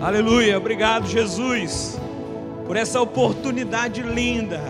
[0.00, 1.98] Aleluia, obrigado, Jesus,
[2.66, 4.60] por essa oportunidade linda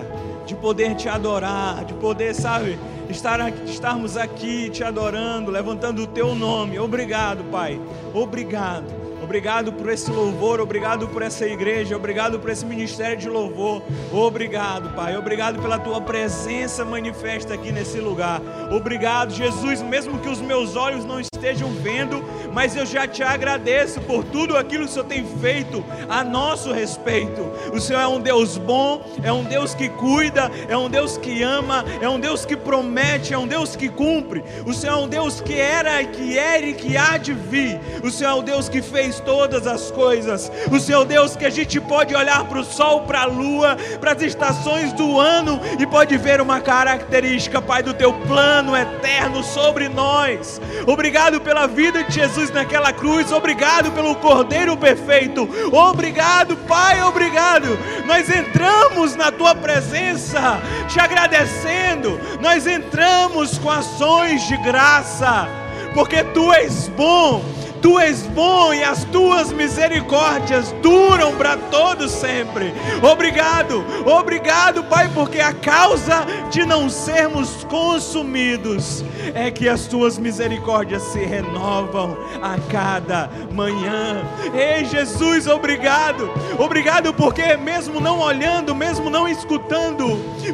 [0.47, 6.07] de poder te adorar, de poder, sabe, estar aqui, estarmos aqui te adorando, levantando o
[6.07, 6.79] teu nome.
[6.79, 7.81] Obrigado, Pai.
[8.13, 9.05] Obrigado.
[9.23, 13.83] Obrigado por esse louvor, obrigado por essa igreja, obrigado por esse ministério de louvor.
[14.13, 15.17] Obrigado, Pai.
[15.17, 18.43] Obrigado pela tua presença manifesta aqui nesse lugar.
[18.71, 22.25] Obrigado, Jesus, mesmo que os meus olhos não estejam vendo,
[22.55, 26.73] mas eu já te agradeço por tudo aquilo que o Senhor tem feito a nosso
[26.73, 27.43] respeito.
[27.71, 31.43] O Senhor é um Deus bom, é um Deus que cuida, é um Deus que
[31.43, 34.43] ama, é um Deus que promete, é um Deus que cumpre.
[34.65, 37.79] O Senhor é um Deus que era, que era e que há de vir.
[38.03, 40.51] O Senhor é o Deus que fez todas as coisas.
[40.73, 44.13] O Seu Deus que a gente pode olhar para o sol, para a lua, para
[44.13, 49.91] as estações do ano e pode ver uma característica, Pai, do teu plano eterno sobre
[49.91, 50.59] nós.
[50.87, 53.33] Obrigado pela vida de Jesus naquela cruz.
[53.33, 55.49] Obrigado pelo Cordeiro perfeito.
[55.73, 57.79] Obrigado, Pai, obrigado.
[58.07, 62.21] Nós entramos na tua presença te agradecendo.
[62.41, 65.49] Nós entramos com ações de graça,
[65.95, 67.43] porque tu és bom
[67.85, 72.73] Tu és bom e as tuas misericórdias duram para todos sempre.
[73.03, 79.05] Obrigado, obrigado, Pai, porque a causa de não sermos consumidos
[79.35, 84.25] é que as tuas misericórdias se renovam a cada manhã.
[84.55, 86.31] Ei, Jesus, obrigado.
[86.59, 90.07] Obrigado porque mesmo não olhando, mesmo não escutando,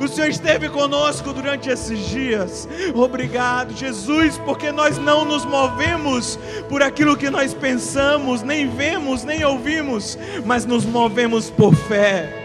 [0.02, 2.68] o Senhor esteve conosco durante esses dias.
[2.92, 6.36] Obrigado, Jesus, porque nós não nos movemos
[6.68, 12.42] por aquilo que nós pensamos, nem vemos, nem ouvimos, mas nos movemos por fé.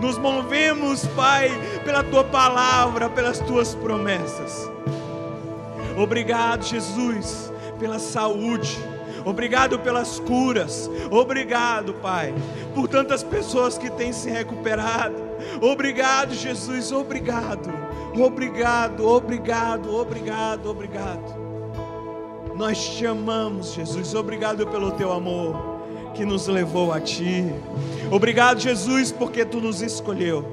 [0.00, 1.50] Nos movemos, Pai,
[1.84, 4.70] pela tua palavra, pelas tuas promessas.
[5.98, 8.78] Obrigado, Jesus, pela saúde.
[9.24, 10.90] Obrigado pelas curas.
[11.10, 12.34] Obrigado, Pai,
[12.74, 15.16] por tantas pessoas que têm se recuperado.
[15.60, 16.90] Obrigado, Jesus.
[16.90, 17.70] Obrigado.
[18.16, 21.47] Obrigado, obrigado, obrigado, obrigado.
[22.58, 24.14] Nós te amamos, Jesus.
[24.16, 25.78] Obrigado pelo teu amor
[26.12, 27.44] que nos levou a ti.
[28.10, 30.44] Obrigado, Jesus, porque tu nos escolheu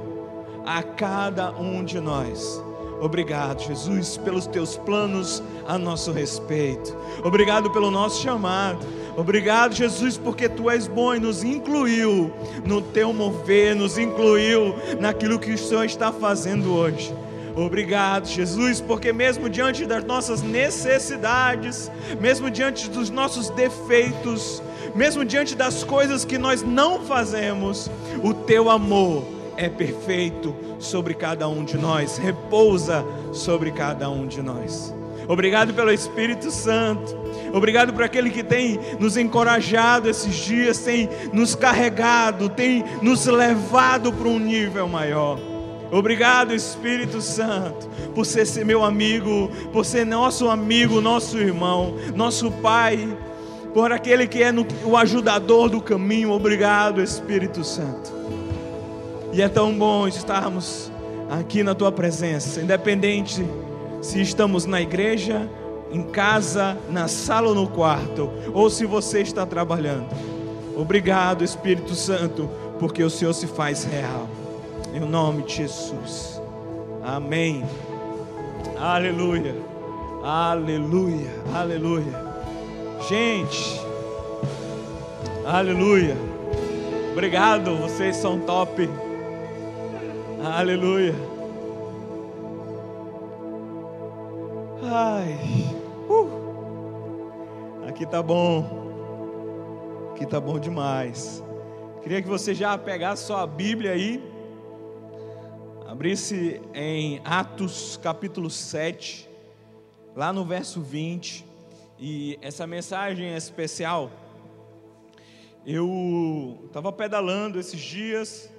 [0.64, 2.62] a cada um de nós.
[3.02, 6.96] Obrigado, Jesus, pelos teus planos a nosso respeito.
[7.24, 8.86] Obrigado pelo nosso chamado.
[9.18, 12.32] Obrigado, Jesus, porque tu és bom e nos incluiu
[12.64, 17.12] no teu mover, nos incluiu naquilo que o Senhor está fazendo hoje.
[17.56, 21.90] Obrigado, Jesus, porque mesmo diante das nossas necessidades,
[22.20, 24.62] mesmo diante dos nossos defeitos,
[24.94, 27.90] mesmo diante das coisas que nós não fazemos,
[28.22, 29.24] o teu amor
[29.56, 34.94] é perfeito sobre cada um de nós, repousa sobre cada um de nós.
[35.26, 37.16] Obrigado pelo Espírito Santo.
[37.54, 44.12] Obrigado por aquele que tem nos encorajado esses dias, tem nos carregado, tem nos levado
[44.12, 45.55] para um nível maior.
[45.92, 53.18] Obrigado, Espírito Santo, por ser meu amigo, por ser nosso amigo, nosso irmão, nosso Pai,
[53.74, 56.32] por aquele que é no, o ajudador do caminho.
[56.32, 58.12] Obrigado, Espírito Santo.
[59.32, 60.92] E é tão bom estarmos
[61.30, 63.46] aqui na tua presença, independente
[64.02, 65.50] se estamos na igreja,
[65.92, 70.08] em casa, na sala ou no quarto, ou se você está trabalhando.
[70.76, 74.28] Obrigado, Espírito Santo, porque o Senhor se faz real.
[74.96, 76.42] Em nome de Jesus.
[77.04, 77.66] Amém.
[78.80, 79.54] Aleluia.
[80.24, 81.30] Aleluia.
[81.54, 82.14] Aleluia.
[83.10, 83.82] Gente.
[85.46, 86.16] Aleluia.
[87.12, 88.90] Obrigado, vocês são top.
[90.42, 91.14] Aleluia.
[94.82, 95.38] Ai.
[96.10, 96.30] Uh.
[97.86, 100.14] Aqui tá bom.
[100.14, 101.44] Aqui tá bom demais.
[102.02, 104.35] Queria que você já pegasse sua Bíblia aí
[105.96, 109.30] abrisse em Atos capítulo 7,
[110.14, 111.46] lá no verso 20,
[111.98, 114.12] e essa mensagem é especial.
[115.66, 118.52] Eu estava pedalando esses dias,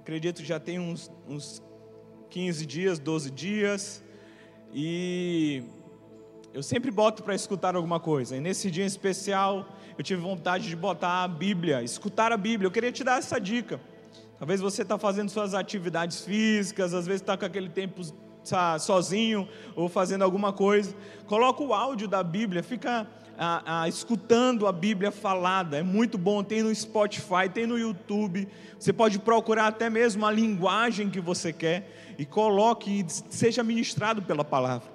[0.00, 1.62] acredito que já tem uns, uns
[2.30, 4.02] 15 dias, 12 dias,
[4.72, 5.62] e
[6.54, 10.70] eu sempre boto para escutar alguma coisa, e nesse dia em especial eu tive vontade
[10.70, 12.66] de botar a Bíblia, escutar a Bíblia.
[12.66, 13.78] Eu queria te dar essa dica.
[14.40, 18.00] Talvez você está fazendo suas atividades físicas, às vezes está com aquele tempo
[18.78, 19.46] sozinho
[19.76, 20.96] ou fazendo alguma coisa.
[21.26, 23.06] Coloca o áudio da Bíblia, fica
[23.36, 25.76] a, a, escutando a Bíblia falada.
[25.76, 26.42] É muito bom.
[26.42, 28.48] Tem no Spotify, tem no YouTube.
[28.78, 34.22] Você pode procurar até mesmo a linguagem que você quer e coloque e seja ministrado
[34.22, 34.88] pela palavra.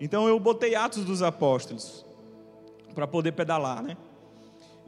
[0.00, 2.06] Então eu botei Atos dos Apóstolos
[2.94, 3.96] para poder pedalar, né?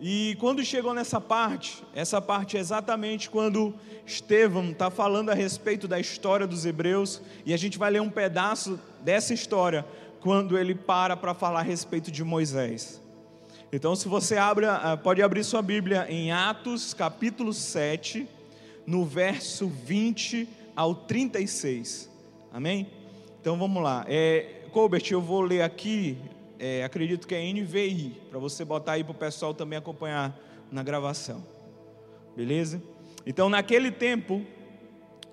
[0.01, 3.75] E quando chegou nessa parte, essa parte é exatamente quando
[4.07, 8.11] Estevão está falando a respeito da história dos hebreus, e a gente vai ler um
[8.11, 9.85] pedaço dessa história
[10.21, 13.01] quando ele para para falar a respeito de Moisés.
[13.73, 14.67] Então, se você abre,
[15.03, 18.27] pode abrir sua Bíblia em Atos, capítulo 7,
[18.87, 22.09] no verso 20 ao 36.
[22.53, 22.87] Amém?
[23.41, 24.05] Então vamos lá.
[24.09, 26.17] É, Colbert, eu vou ler aqui
[26.59, 30.39] é, acredito que é NVI, para você botar aí para o pessoal também acompanhar
[30.71, 31.45] na gravação.
[32.37, 32.83] Beleza?
[33.25, 34.45] Então, naquele tempo,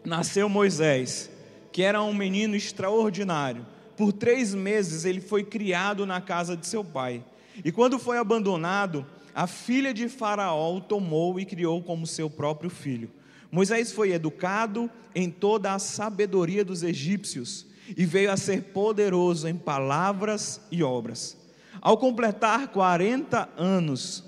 [0.04, 1.30] nasceu Moisés,
[1.72, 3.66] que era um menino extraordinário.
[3.98, 7.24] Por três meses ele foi criado na casa de seu pai.
[7.64, 12.70] E quando foi abandonado, a filha de Faraó o tomou e criou como seu próprio
[12.70, 13.10] filho.
[13.52, 17.66] Moisés foi educado em toda a sabedoria dos egípcios
[17.96, 21.38] e veio a ser poderoso em palavras e obras.
[21.82, 24.24] Ao completar 40 anos,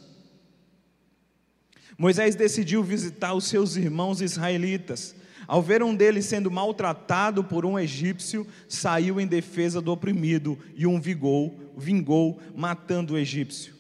[1.98, 5.16] Moisés decidiu visitar os seus irmãos israelitas.
[5.48, 10.86] Ao ver um deles sendo maltratado por um egípcio, saiu em defesa do oprimido e
[10.86, 13.74] um vingou, vingou matando o egípcio.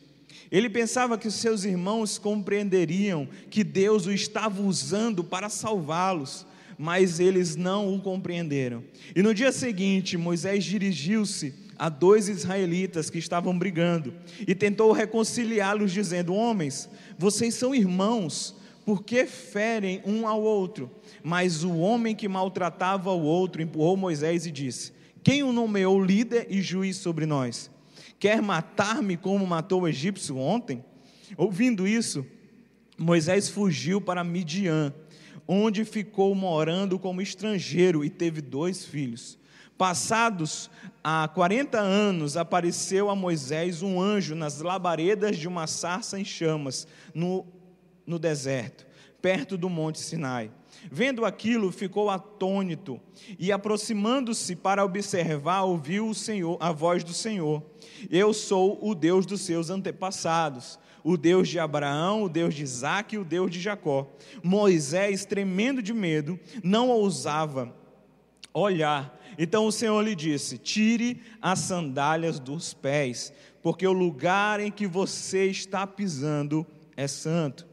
[0.49, 6.46] Ele pensava que os seus irmãos compreenderiam que Deus o estava usando para salvá-los,
[6.77, 8.83] mas eles não o compreenderam.
[9.15, 14.13] E no dia seguinte, Moisés dirigiu-se a dois israelitas que estavam brigando
[14.47, 20.89] e tentou reconciliá-los, dizendo: Homens, vocês são irmãos, por que ferem um ao outro?
[21.23, 24.93] Mas o homem que maltratava o outro empurrou Moisés e disse:
[25.23, 27.71] Quem o nomeou líder e juiz sobre nós?
[28.19, 30.83] Quer matar-me como matou o egípcio ontem?
[31.35, 32.25] Ouvindo isso,
[32.97, 34.93] Moisés fugiu para Midian
[35.47, 39.39] onde ficou morando como estrangeiro e teve dois filhos.
[39.77, 40.69] Passados
[41.03, 46.87] há 40 anos, apareceu a Moisés um anjo nas labaredas de uma sarça em chamas,
[47.13, 47.45] no,
[48.05, 48.85] no deserto,
[49.21, 50.51] perto do monte Sinai.
[50.91, 52.99] Vendo aquilo, ficou atônito
[53.37, 57.63] e, aproximando-se para observar, ouviu o Senhor, a voz do Senhor:
[58.09, 63.15] Eu sou o Deus dos seus antepassados o Deus de Abraão, o Deus de Isaac
[63.15, 64.05] e o Deus de Jacó.
[64.43, 67.73] Moisés, tremendo de medo, não ousava
[68.53, 69.17] olhar.
[69.37, 73.31] Então o Senhor lhe disse: Tire as sandálias dos pés,
[73.61, 77.66] porque o lugar em que você está pisando é santo,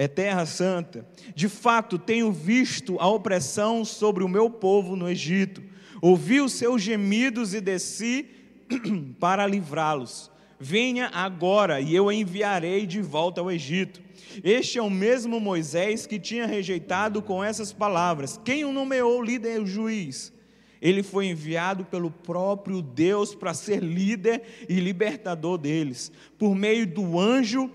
[0.00, 1.06] é terra santa.
[1.34, 5.62] De fato, tenho visto a opressão sobre o meu povo no Egito,
[6.00, 8.26] ouvi os seus gemidos e desci
[9.20, 10.30] para livrá-los.
[10.58, 14.00] Venha agora e eu enviarei de volta ao Egito.
[14.42, 19.60] Este é o mesmo Moisés que tinha rejeitado com essas palavras: Quem o nomeou líder
[19.60, 20.32] e juiz?
[20.80, 27.18] Ele foi enviado pelo próprio Deus para ser líder e libertador deles, por meio do
[27.18, 27.70] anjo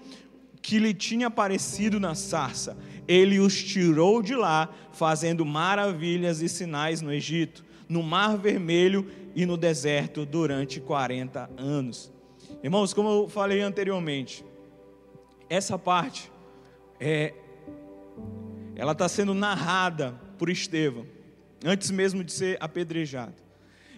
[0.66, 2.76] que lhe tinha aparecido na sarça.
[3.08, 9.46] Ele os tirou de lá, fazendo maravilhas e sinais no Egito, no Mar Vermelho e
[9.46, 12.12] no deserto durante 40 anos.
[12.64, 14.44] Irmãos, como eu falei anteriormente,
[15.48, 16.32] essa parte
[17.00, 17.36] é,
[18.76, 21.06] ela está sendo narrada por Estevão,
[21.64, 23.36] antes mesmo de ser apedrejado.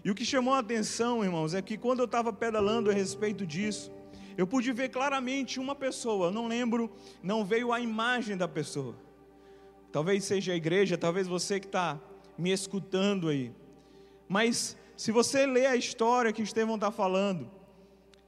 [0.04, 3.46] E o que chamou a atenção, irmãos, é que quando eu estava pedalando a respeito
[3.46, 3.90] disso,
[4.38, 6.92] eu pude ver claramente uma pessoa, não lembro,
[7.24, 8.96] não veio a imagem da pessoa.
[9.92, 12.00] Talvez seja a igreja, talvez você que está
[12.38, 13.52] me escutando aí.
[14.30, 17.50] Mas se você ler a história que Estevão está falando,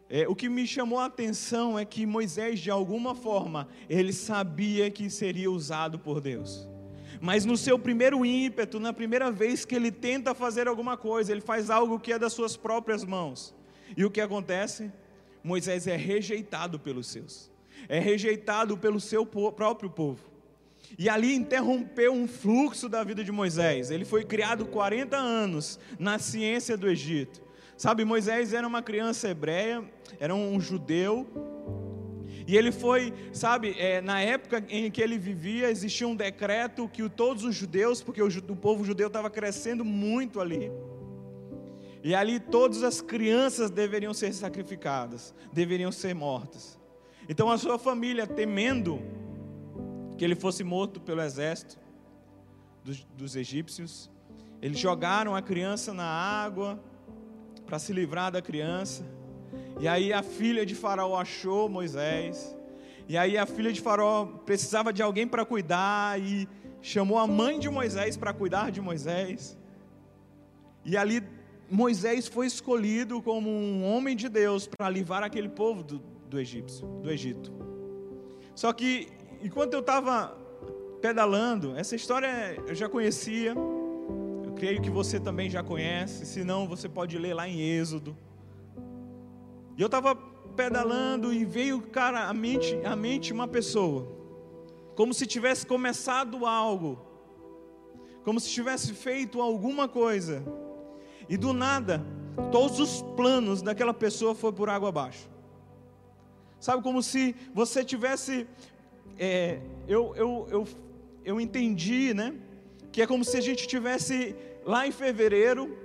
[0.09, 4.89] é, o que me chamou a atenção é que Moisés, de alguma forma, ele sabia
[4.89, 6.67] que seria usado por Deus.
[7.21, 11.41] Mas no seu primeiro ímpeto, na primeira vez que ele tenta fazer alguma coisa, ele
[11.41, 13.53] faz algo que é das suas próprias mãos.
[13.95, 14.91] E o que acontece?
[15.43, 17.51] Moisés é rejeitado pelos seus,
[17.87, 20.29] é rejeitado pelo seu próprio povo.
[20.97, 23.91] E ali interrompeu um fluxo da vida de Moisés.
[23.91, 27.41] Ele foi criado 40 anos na ciência do Egito.
[27.77, 29.83] Sabe, Moisés era uma criança hebreia,
[30.19, 31.27] era um judeu,
[32.49, 37.07] e ele foi, sabe, é, na época em que ele vivia, existia um decreto que
[37.07, 40.71] todos os judeus, porque o, o povo judeu estava crescendo muito ali,
[42.03, 46.79] e ali todas as crianças deveriam ser sacrificadas, deveriam ser mortas.
[47.27, 48.99] Então a sua família, temendo
[50.17, 51.77] que ele fosse morto pelo exército
[52.83, 54.09] dos, dos egípcios,
[54.61, 56.79] eles jogaram a criança na água,
[57.69, 59.05] para se livrar da criança.
[59.79, 62.55] E aí a filha de Faraó achou Moisés.
[63.07, 66.49] E aí a filha de Faraó precisava de alguém para cuidar e
[66.81, 69.55] chamou a mãe de Moisés para cuidar de Moisés.
[70.83, 71.21] E ali
[71.69, 76.87] Moisés foi escolhido como um homem de Deus para livrar aquele povo do, do egípcio,
[77.01, 77.51] do Egito.
[78.55, 79.07] Só que
[79.41, 80.35] enquanto eu estava
[80.99, 83.53] pedalando, essa história eu já conhecia.
[84.43, 86.25] Eu creio que você também já conhece.
[86.25, 88.17] Se não, você pode ler lá em Êxodo.
[89.77, 90.15] E eu estava
[90.55, 94.11] pedalando e veio, cara, a mente, a mente uma pessoa,
[94.93, 96.99] como se tivesse começado algo,
[98.25, 100.43] como se tivesse feito alguma coisa,
[101.29, 102.03] e do nada,
[102.51, 105.29] todos os planos daquela pessoa foram por água abaixo.
[106.59, 108.47] Sabe, como se você tivesse.
[109.17, 110.67] É, eu, eu, eu,
[111.23, 112.33] eu entendi, né?
[112.91, 115.77] Que é como se a gente tivesse lá em fevereiro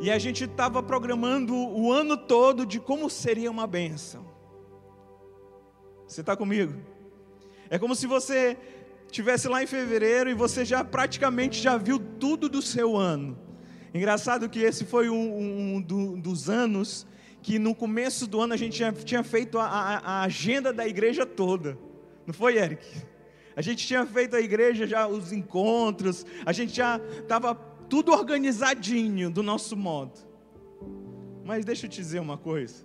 [0.00, 4.24] e a gente estava programando o ano todo de como seria uma benção.
[6.06, 6.74] Você está comigo?
[7.70, 8.58] É como se você
[9.10, 13.38] tivesse lá em fevereiro e você já praticamente já viu tudo do seu ano.
[13.94, 17.06] Engraçado que esse foi um, um do, dos anos
[17.42, 21.26] que no começo do ano a gente tinha feito a, a, a agenda da igreja
[21.26, 21.76] toda.
[22.26, 22.86] Não foi, Eric?
[23.54, 29.28] A gente tinha feito a igreja já, os encontros, a gente já estava tudo organizadinho
[29.28, 30.18] do nosso modo.
[31.44, 32.84] Mas deixa eu te dizer uma coisa.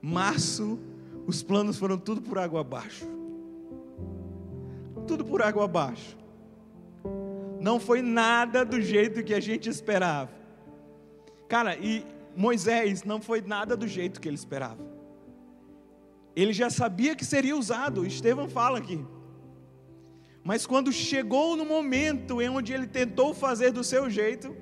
[0.00, 0.78] Março,
[1.26, 3.06] os planos foram tudo por água abaixo.
[5.06, 6.16] Tudo por água abaixo.
[7.66, 10.30] Não foi nada do jeito que a gente esperava.
[11.48, 12.06] Cara, e
[12.36, 14.82] Moisés não foi nada do jeito que ele esperava.
[16.36, 18.06] Ele já sabia que seria usado.
[18.06, 19.04] Estevão fala aqui.
[20.44, 24.54] Mas quando chegou no momento em onde ele tentou fazer do seu jeito,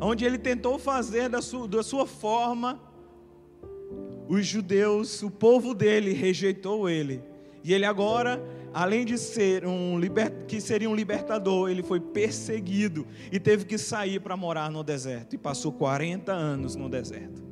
[0.00, 2.80] onde ele tentou fazer da sua, da sua forma,
[4.28, 7.22] os judeus, o povo dele rejeitou ele.
[7.62, 8.42] E ele agora,
[8.74, 13.78] além de ser um liber, que seria um libertador, ele foi perseguido e teve que
[13.78, 17.42] sair para morar no deserto e passou 40 anos no deserto.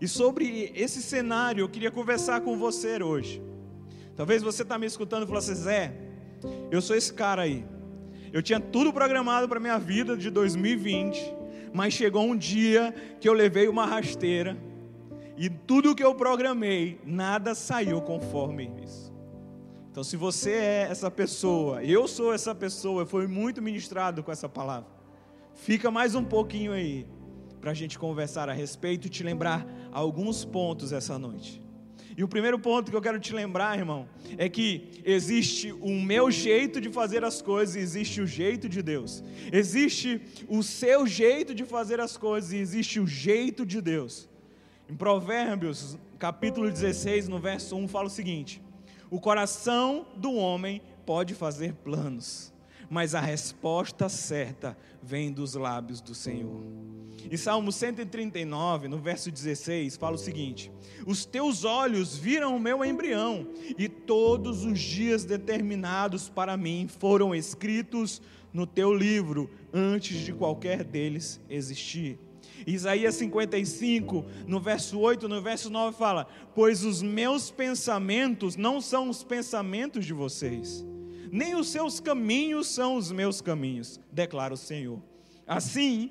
[0.00, 3.42] E sobre esse cenário eu queria conversar com você hoje.
[4.14, 5.92] Talvez você está me escutando e falou assim, Zé,
[6.70, 7.64] eu sou esse cara aí.
[8.32, 11.34] Eu tinha tudo programado para minha vida de 2020,
[11.72, 14.56] mas chegou um dia que eu levei uma rasteira
[15.36, 19.07] e tudo que eu programei, nada saiu conforme isso.
[19.98, 24.30] Então, se você é essa pessoa, eu sou essa pessoa, eu fui muito ministrado com
[24.30, 24.88] essa palavra.
[25.56, 27.04] Fica mais um pouquinho aí
[27.60, 31.60] para a gente conversar a respeito e te lembrar alguns pontos essa noite.
[32.16, 36.30] E o primeiro ponto que eu quero te lembrar, irmão, é que existe o meu
[36.30, 39.24] jeito de fazer as coisas e existe o jeito de Deus.
[39.52, 44.28] Existe o seu jeito de fazer as coisas e existe o jeito de Deus.
[44.88, 48.62] Em Provérbios, capítulo 16, no verso 1, fala o seguinte:
[49.10, 52.52] O coração do homem pode fazer planos,
[52.90, 56.62] mas a resposta certa vem dos lábios do Senhor.
[57.30, 60.70] Em Salmo 139, no verso 16, fala o seguinte:
[61.06, 63.48] Os teus olhos viram o meu embrião,
[63.78, 68.20] e todos os dias determinados para mim foram escritos
[68.52, 72.18] no teu livro, antes de qualquer deles existir.
[72.72, 79.08] Isaías 55, no verso 8, no verso 9 fala: Pois os meus pensamentos não são
[79.08, 80.84] os pensamentos de vocês,
[81.32, 85.02] nem os seus caminhos são os meus caminhos, declara o Senhor.
[85.46, 86.10] Assim,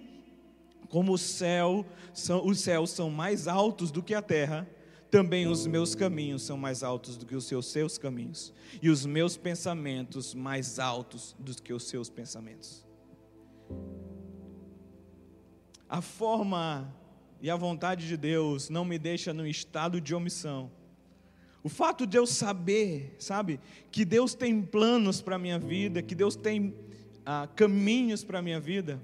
[0.90, 4.68] como o céu, são, os céus são mais altos do que a terra,
[5.12, 9.06] também os meus caminhos são mais altos do que os seus, seus caminhos, e os
[9.06, 12.86] meus pensamentos mais altos do que os seus pensamentos.
[15.90, 16.94] A forma
[17.42, 20.72] e a vontade de Deus não me deixa no estado de omissão.
[21.64, 23.60] O fato de eu saber, sabe,
[23.92, 26.74] que Deus tem planos para a minha vida, que Deus tem
[27.26, 29.02] ah, caminhos para a minha vida,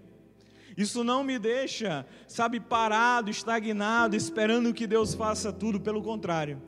[0.75, 6.61] isso não me deixa, sabe, parado, estagnado, esperando que Deus faça tudo, pelo contrário.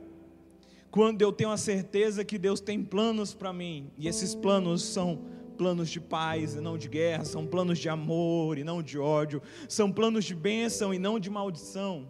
[0.90, 5.24] Quando eu tenho a certeza que Deus tem planos para mim, e esses planos são
[5.56, 9.42] planos de paz e não de guerra, são planos de amor e não de ódio,
[9.68, 12.08] são planos de bênção e não de maldição.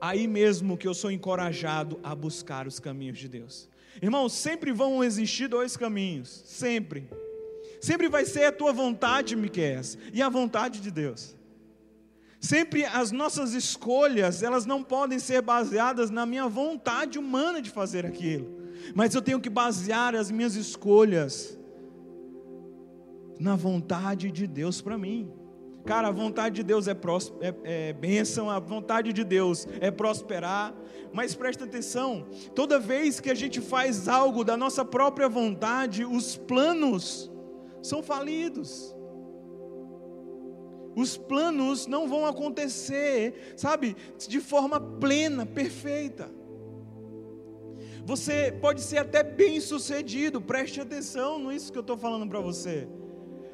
[0.00, 3.68] Aí mesmo que eu sou encorajado a buscar os caminhos de Deus.
[4.02, 7.08] Irmãos, sempre vão existir dois caminhos, sempre.
[7.80, 9.80] Sempre vai ser a tua vontade, Miquel,
[10.12, 11.36] e a vontade de Deus.
[12.40, 18.06] Sempre as nossas escolhas, elas não podem ser baseadas na minha vontade humana de fazer
[18.06, 18.58] aquilo,
[18.94, 21.58] mas eu tenho que basear as minhas escolhas
[23.40, 25.32] na vontade de Deus para mim.
[25.84, 29.90] Cara, a vontade de Deus é, prós, é, é bênção, a vontade de Deus é
[29.90, 30.74] prosperar,
[31.10, 36.36] mas presta atenção: toda vez que a gente faz algo da nossa própria vontade, os
[36.36, 37.30] planos
[37.82, 38.94] são falidos.
[40.94, 43.96] os planos não vão acontecer, sabe,
[44.28, 46.30] de forma plena, perfeita.
[48.04, 52.86] Você pode ser até bem sucedido, preste atenção nisso que eu estou falando para você.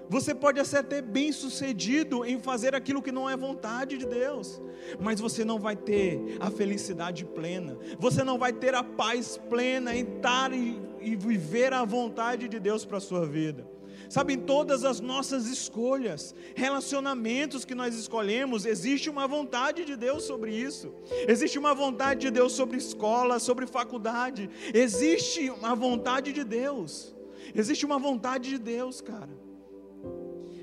[0.09, 4.61] Você pode até bem sucedido em fazer aquilo que não é vontade de Deus,
[5.01, 9.95] mas você não vai ter a felicidade plena, você não vai ter a paz plena
[9.95, 13.67] em estar e, e viver a vontade de Deus para a sua vida.
[14.09, 20.23] Sabe, em todas as nossas escolhas, relacionamentos que nós escolhemos, existe uma vontade de Deus
[20.23, 20.95] sobre isso.
[21.27, 24.49] Existe uma vontade de Deus sobre escola, sobre faculdade.
[24.73, 27.17] Existe uma vontade de Deus.
[27.53, 29.46] Existe uma vontade de Deus, cara.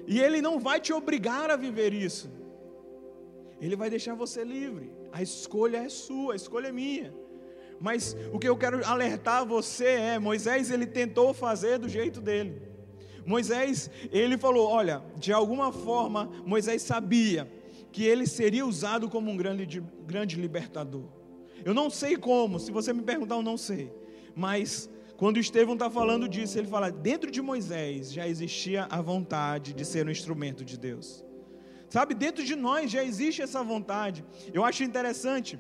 [0.07, 2.29] E Ele não vai te obrigar a viver isso.
[3.61, 4.91] Ele vai deixar você livre.
[5.11, 7.13] A escolha é sua, a escolha é minha.
[7.79, 12.61] Mas o que eu quero alertar você é: Moisés ele tentou fazer do jeito dele.
[13.25, 17.49] Moisés, ele falou: olha, de alguma forma, Moisés sabia
[17.91, 21.05] que ele seria usado como um grande, grande libertador.
[21.63, 23.93] Eu não sei como, se você me perguntar, eu não sei.
[24.35, 29.73] Mas quando Estevão está falando disso, ele fala: dentro de Moisés já existia a vontade
[29.73, 31.23] de ser um instrumento de Deus.
[31.89, 34.25] Sabe, dentro de nós já existe essa vontade.
[34.51, 35.59] Eu acho interessante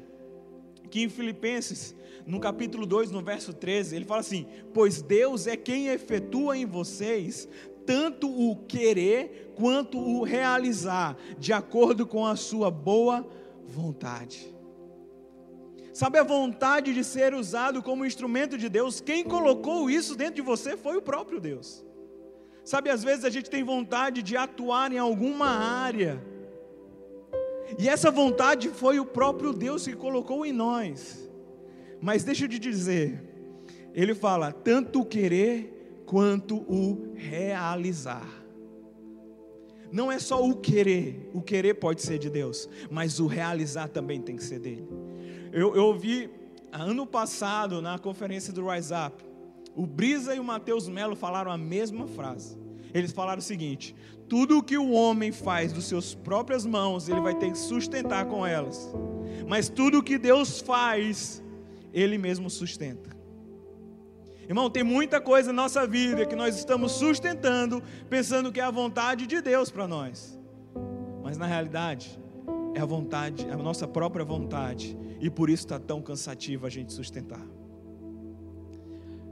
[0.89, 1.95] que em Filipenses,
[2.25, 6.65] no capítulo 2, no verso 13, ele fala assim: Pois Deus é quem efetua em
[6.65, 7.47] vocês
[7.85, 13.27] tanto o querer quanto o realizar, de acordo com a sua boa
[13.67, 14.53] vontade.
[15.93, 18.99] Sabe a vontade de ser usado como instrumento de Deus?
[18.99, 21.85] Quem colocou isso dentro de você foi o próprio Deus.
[22.65, 26.21] Sabe, às vezes a gente tem vontade de atuar em alguma área,
[27.77, 31.29] e essa vontade foi o próprio Deus que colocou em nós.
[32.01, 33.21] Mas deixa eu te dizer,
[33.93, 38.27] ele fala: tanto o querer quanto o realizar.
[39.91, 44.19] Não é só o querer, o querer pode ser de Deus, mas o realizar também
[44.19, 44.87] tem que ser dele.
[45.55, 46.31] Eu, ouvi
[46.71, 49.23] ano passado na conferência do Rise Up,
[49.75, 52.57] o Brisa e o Mateus Melo falaram a mesma frase.
[52.91, 53.95] Eles falaram o seguinte:
[54.27, 58.25] tudo o que o homem faz dos seus próprias mãos, ele vai ter que sustentar
[58.25, 58.91] com elas.
[59.47, 61.43] Mas tudo o que Deus faz,
[61.93, 63.15] ele mesmo sustenta.
[64.49, 68.71] Irmão, tem muita coisa na nossa vida que nós estamos sustentando, pensando que é a
[68.71, 70.35] vontade de Deus para nós.
[71.23, 72.19] Mas na realidade,
[72.73, 76.69] é a vontade, é a nossa própria vontade, e por isso está tão cansativo a
[76.69, 77.39] gente sustentar.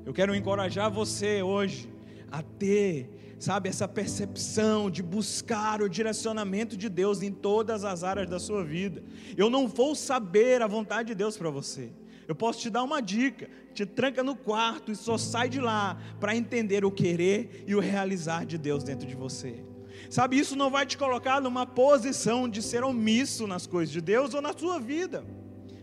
[0.06, 1.92] Eu quero encorajar você hoje
[2.32, 8.30] a ter, sabe, essa percepção de buscar o direcionamento de Deus em todas as áreas
[8.30, 9.04] da sua vida.
[9.36, 11.92] Eu não vou saber a vontade de Deus para você.
[12.26, 16.02] Eu posso te dar uma dica: te tranca no quarto e só sai de lá
[16.22, 19.62] para entender o querer e o realizar de Deus dentro de você.
[20.10, 24.34] Sabe, isso não vai te colocar numa posição de ser omisso nas coisas de Deus
[24.34, 25.41] ou na sua vida.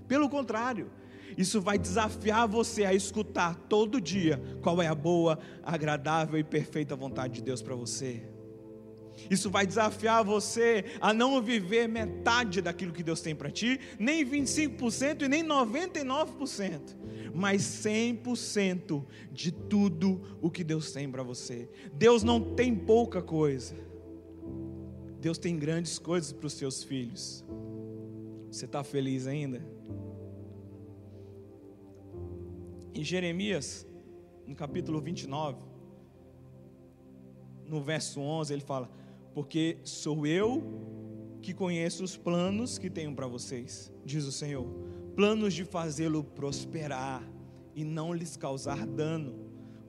[0.08, 0.90] Pelo contrário,
[1.36, 6.96] isso vai desafiar você a escutar todo dia qual é a boa, agradável e perfeita
[6.96, 8.22] vontade de Deus para você.
[9.28, 14.24] Isso vai desafiar você a não viver metade daquilo que Deus tem para ti, nem
[14.24, 16.96] 25% e nem 99%,
[17.34, 21.68] mas 100% de tudo o que Deus tem para você.
[21.92, 23.74] Deus não tem pouca coisa.
[25.20, 27.44] Deus tem grandes coisas para os seus filhos.
[28.50, 29.77] Você está feliz ainda?
[32.98, 33.86] Em Jeremias,
[34.44, 35.56] no capítulo 29,
[37.64, 38.90] no verso 11, ele fala:
[39.32, 40.64] Porque sou eu
[41.40, 44.66] que conheço os planos que tenho para vocês, diz o Senhor,
[45.14, 47.22] planos de fazê-lo prosperar
[47.72, 49.32] e não lhes causar dano,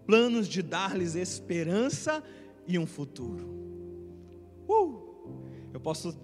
[0.05, 2.23] planos de dar-lhes esperança
[2.67, 3.49] e um futuro.
[4.67, 5.33] Uh!
[5.73, 6.15] Eu posso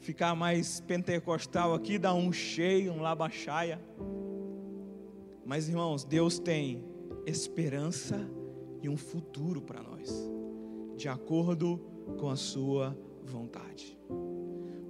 [0.00, 3.80] ficar mais pentecostal aqui, dar um cheio, um labachaia.
[5.44, 6.84] Mas irmãos, Deus tem
[7.26, 8.18] esperança
[8.82, 10.10] e um futuro para nós,
[10.96, 11.78] de acordo
[12.18, 13.98] com a sua vontade.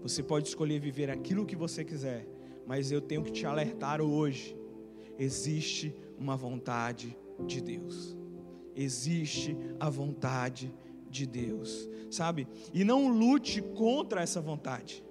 [0.02, 2.28] Você pode escolher viver aquilo que você quiser,
[2.66, 4.56] mas eu tenho que te alertar hoje:
[5.18, 8.16] existe uma vontade de Deus.
[8.76, 10.74] Existe a vontade
[11.08, 12.46] de Deus sabe?
[12.72, 15.04] E não lute contra essa vontade.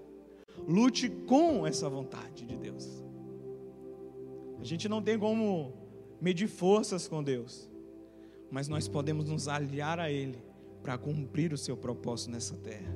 [0.68, 3.03] Lute com essa vontade de Deus.
[4.64, 5.74] A gente não tem como
[6.22, 7.70] medir forças com Deus,
[8.50, 10.42] mas nós podemos nos aliar a Ele
[10.82, 12.96] para cumprir o seu propósito nessa terra.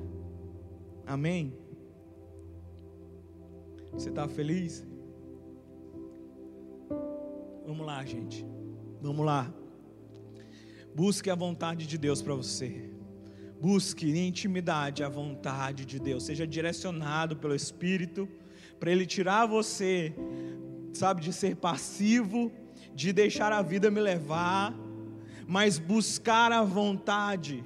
[1.06, 1.52] Amém?
[3.92, 4.82] Você está feliz?
[7.66, 8.46] Vamos lá, gente.
[9.02, 9.52] Vamos lá.
[10.94, 12.90] Busque a vontade de Deus para você.
[13.60, 18.26] Busque em intimidade a vontade de Deus, seja direcionado pelo Espírito,
[18.80, 20.14] para Ele tirar você,
[20.92, 22.52] sabe, de ser passivo,
[22.94, 24.74] de deixar a vida me levar,
[25.46, 27.64] mas buscar a vontade,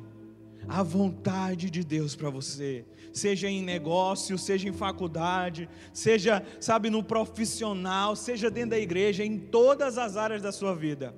[0.68, 7.02] a vontade de Deus para você, seja em negócio, seja em faculdade, seja, sabe, no
[7.02, 11.14] profissional, seja dentro da igreja, em todas as áreas da sua vida.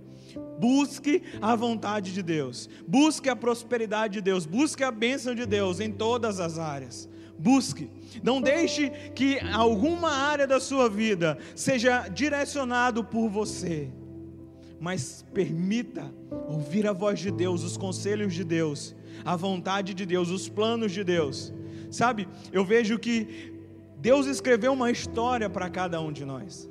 [0.59, 5.81] Busque a vontade de Deus, busque a prosperidade de Deus, busque a bênção de Deus
[5.81, 7.09] em todas as áreas.
[7.45, 7.91] Busque,
[8.23, 13.91] não deixe que alguma área da sua vida seja direcionado por você,
[14.81, 16.11] mas permita
[16.49, 20.91] ouvir a voz de Deus, os conselhos de Deus, a vontade de Deus, os planos
[20.91, 21.53] de Deus.
[21.91, 23.53] Sabe, eu vejo que
[23.99, 26.67] Deus escreveu uma história para cada um de nós.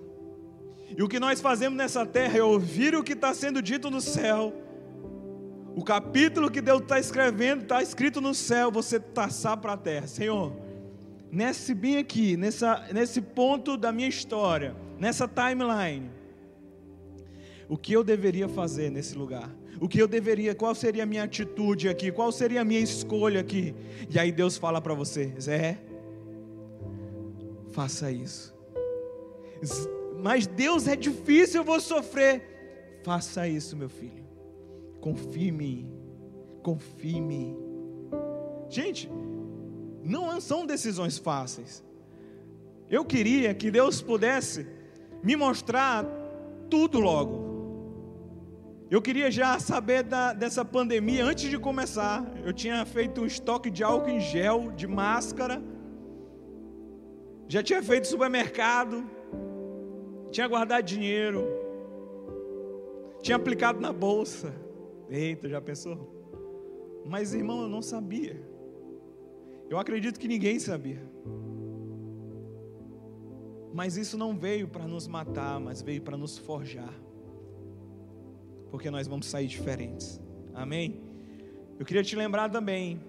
[0.98, 4.02] E o que nós fazemos nessa terra é ouvir o que está sendo dito no
[4.02, 4.52] céu.
[5.76, 10.08] O capítulo que Deus está escrevendo, está escrito no céu, você taçar para a terra.
[10.08, 10.63] Senhor,
[11.34, 16.10] nesse bem aqui, nessa, nesse ponto da minha história, nessa timeline,
[17.68, 19.50] o que eu deveria fazer nesse lugar?
[19.82, 22.12] O que eu deveria, qual seria a minha atitude aqui?
[22.12, 23.74] Qual seria a minha escolha aqui?
[24.10, 25.80] E aí Deus fala para você: Zé,
[27.72, 28.54] faça isso
[30.22, 32.42] mas Deus é difícil, eu vou sofrer.
[33.04, 34.24] Faça isso, meu filho.
[35.00, 35.92] Confie em mim.
[36.62, 37.58] Confie em mim.
[38.70, 39.10] Gente,
[40.04, 41.84] não são decisões fáceis.
[42.90, 44.68] Eu queria que Deus pudesse
[45.24, 46.06] me mostrar
[46.70, 47.52] tudo logo.
[48.92, 52.32] Eu queria já saber da, dessa pandemia antes de começar.
[52.44, 55.64] Eu tinha feito um estoque de álcool em gel, de máscara.
[57.48, 59.04] Já tinha feito supermercado
[60.34, 61.48] tinha guardado dinheiro,
[63.22, 64.52] tinha aplicado na bolsa.
[65.08, 66.12] Eita, já pensou?
[67.06, 68.42] Mas irmão, eu não sabia.
[69.70, 71.02] Eu acredito que ninguém sabia.
[73.74, 76.94] Mas isso não veio para nos matar, mas veio para nos forjar.
[78.70, 80.22] Porque nós vamos sair diferentes.
[80.54, 81.02] Amém?
[81.80, 83.02] Eu queria te lembrar também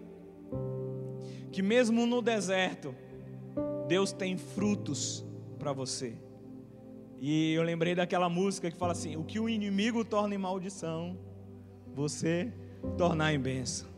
[1.53, 2.95] que mesmo no deserto,
[3.87, 5.25] Deus tem frutos
[5.59, 6.19] para você.
[7.21, 11.17] E eu lembrei daquela música que fala assim: O que o inimigo torna em maldição,
[11.95, 12.53] você
[12.99, 13.94] tornar em bênção.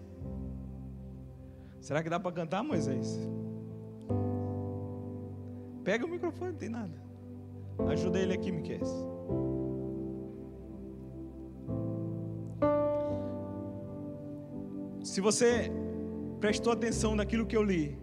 [1.86, 3.16] Será que dá para cantar, Moisés?
[5.84, 7.00] Pega o microfone, não tem nada.
[7.88, 8.80] Ajuda ele aqui, Miquel.
[15.04, 15.70] Se você
[16.40, 17.96] prestou atenção naquilo que eu li,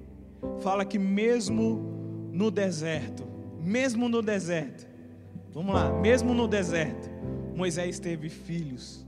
[0.61, 3.25] fala que mesmo no deserto,
[3.59, 4.87] mesmo no deserto,
[5.53, 7.07] Vamos lá, mesmo no deserto,
[7.55, 9.05] Moisés teve filhos.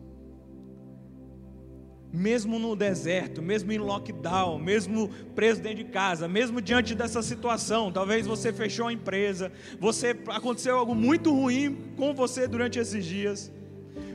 [2.14, 7.92] Mesmo no deserto, mesmo em lockdown, mesmo preso dentro de casa, mesmo diante dessa situação,
[7.92, 13.52] talvez você fechou a empresa, você aconteceu algo muito ruim com você durante esses dias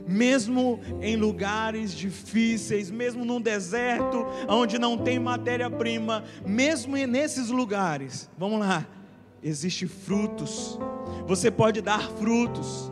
[0.07, 8.59] mesmo em lugares difíceis, mesmo num deserto onde não tem matéria-prima, mesmo nesses lugares, vamos
[8.59, 8.85] lá,
[9.43, 10.77] existe frutos
[11.31, 12.90] você pode dar frutos,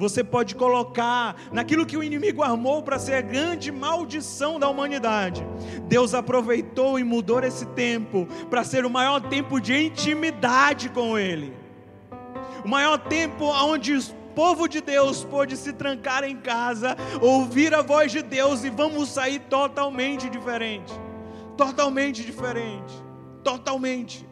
[0.00, 5.46] você pode colocar naquilo que o inimigo armou para ser a grande maldição da humanidade.
[5.82, 11.54] Deus aproveitou e mudou esse tempo para ser o maior tempo de intimidade com Ele,
[12.64, 14.02] o maior tempo onde o
[14.34, 19.10] povo de Deus pôde se trancar em casa, ouvir a voz de Deus e vamos
[19.10, 20.94] sair totalmente diferente.
[21.58, 22.94] Totalmente diferente.
[23.44, 24.26] Totalmente.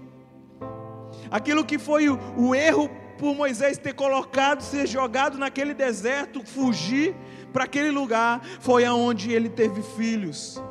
[1.30, 7.14] Aquilo que foi o, o erro por Moisés ter colocado, ser jogado naquele deserto, fugir
[7.52, 10.62] para aquele lugar, foi aonde ele teve filhos.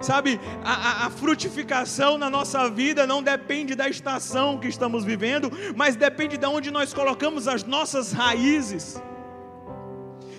[0.00, 5.50] Sabe, a, a, a, frutificação na nossa vida não depende da estação que estamos vivendo,
[5.74, 9.02] mas depende de onde nós colocamos as nossas raízes.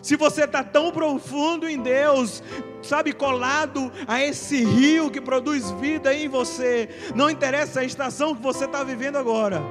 [0.04, 2.44] Se você está tão profundo em Deus,
[2.84, 8.44] sabe, colado a esse rio que produz vida em você, não interessa a estação que
[8.44, 9.64] você está vivendo agora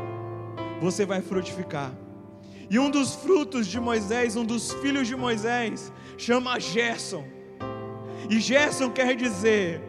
[0.80, 1.92] você vai frutificar.
[2.70, 7.24] E um dos frutos de Moisés, um dos filhos de Moisés, chama Gerson.
[8.30, 9.80] E Gerson quer dizer,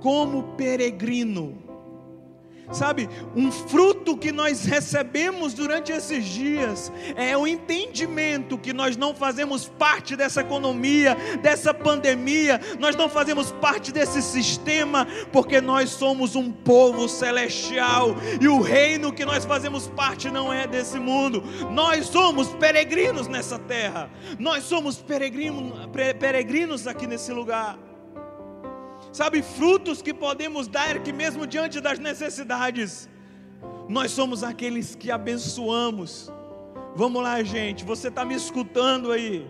[0.00, 1.67] como peregrino,
[2.70, 9.14] Sabe, um fruto que nós recebemos durante esses dias é o entendimento que nós não
[9.14, 16.36] fazemos parte dessa economia, dessa pandemia, nós não fazemos parte desse sistema, porque nós somos
[16.36, 21.42] um povo celestial e o reino que nós fazemos parte não é desse mundo.
[21.70, 25.72] Nós somos peregrinos nessa terra, nós somos peregrinos,
[26.18, 27.87] peregrinos aqui nesse lugar
[29.12, 33.08] sabe, frutos que podemos dar que mesmo diante das necessidades,
[33.88, 36.30] nós somos aqueles que abençoamos.
[36.94, 39.46] Vamos lá, gente, você está me escutando aí?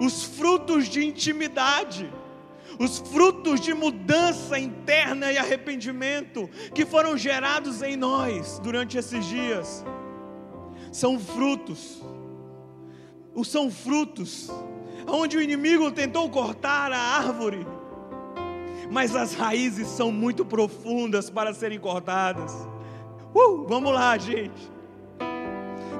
[0.00, 2.10] Os frutos de intimidade,
[2.78, 9.84] os frutos de mudança interna e arrependimento que foram gerados em nós durante esses dias,
[10.90, 12.02] são frutos,
[13.44, 14.50] são frutos
[15.06, 17.66] onde o inimigo tentou cortar a árvore,
[18.90, 22.52] mas as raízes são muito profundas para serem cortadas.
[23.34, 24.70] Uh, vamos lá, gente.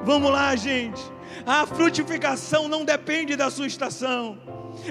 [0.03, 1.01] Vamos lá, gente.
[1.45, 4.37] A frutificação não depende da sua estação.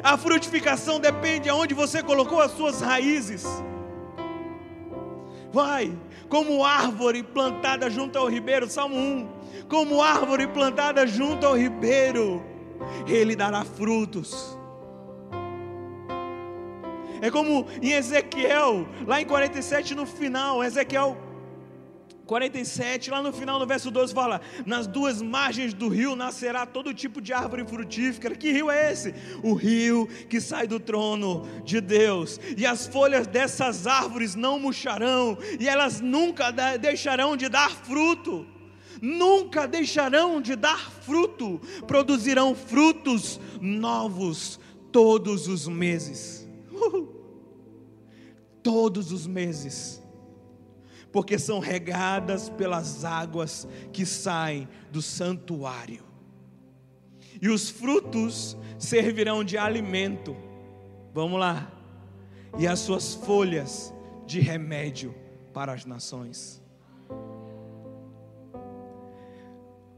[0.03, 3.45] A frutificação depende aonde você colocou as suas raízes.
[5.53, 5.93] Vai,
[6.29, 9.29] como árvore plantada junto ao ribeiro, Salmo 1.
[9.69, 12.43] Como árvore plantada junto ao ribeiro
[13.07, 14.59] ele dará frutos.
[17.23, 21.17] É como em Ezequiel, lá em 47 no final, Ezequiel
[22.31, 26.95] 47, lá no final, no verso 12, fala: Nas duas margens do rio nascerá todo
[26.95, 28.37] tipo de árvore frutífera.
[28.37, 29.13] Que rio é esse?
[29.43, 32.39] O rio que sai do trono de Deus.
[32.57, 38.47] E as folhas dessas árvores não murcharão, e elas nunca deixarão de dar fruto
[39.01, 44.61] nunca deixarão de dar fruto, produzirão frutos novos
[44.93, 46.49] todos os meses.
[48.63, 50.03] Todos os meses.
[51.11, 56.05] Porque são regadas pelas águas que saem do santuário.
[57.41, 60.37] E os frutos servirão de alimento.
[61.13, 61.73] Vamos lá.
[62.59, 63.95] E as suas folhas
[64.27, 65.15] de remédio
[65.53, 66.60] para as nações.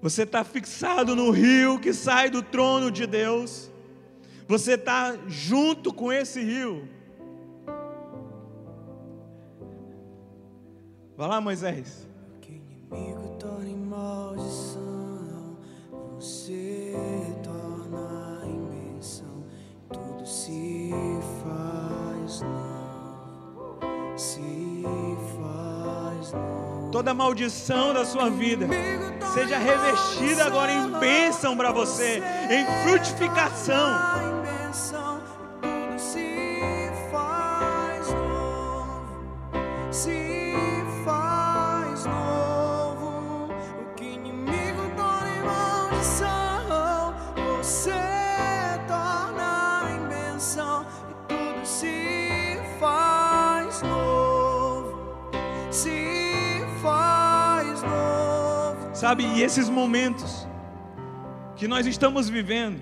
[0.02, 3.70] Você está fixado no rio que sai do trono de Deus.
[4.48, 6.88] Você está junto com esse rio.
[11.16, 12.08] Vai lá, Moisés.
[12.40, 15.56] Que inimigo torna em maldição,
[16.16, 16.96] você
[17.44, 19.44] torna em bênção,
[19.92, 20.90] tudo se
[21.44, 23.78] faz novo,
[24.16, 24.82] se
[25.38, 26.90] faz novo.
[26.90, 28.66] Toda maldição da sua vida
[29.26, 34.31] seja revestida agora em bênção para você, em frutificação.
[59.12, 60.48] Sabe, e esses momentos
[61.54, 62.80] que nós estamos vivendo,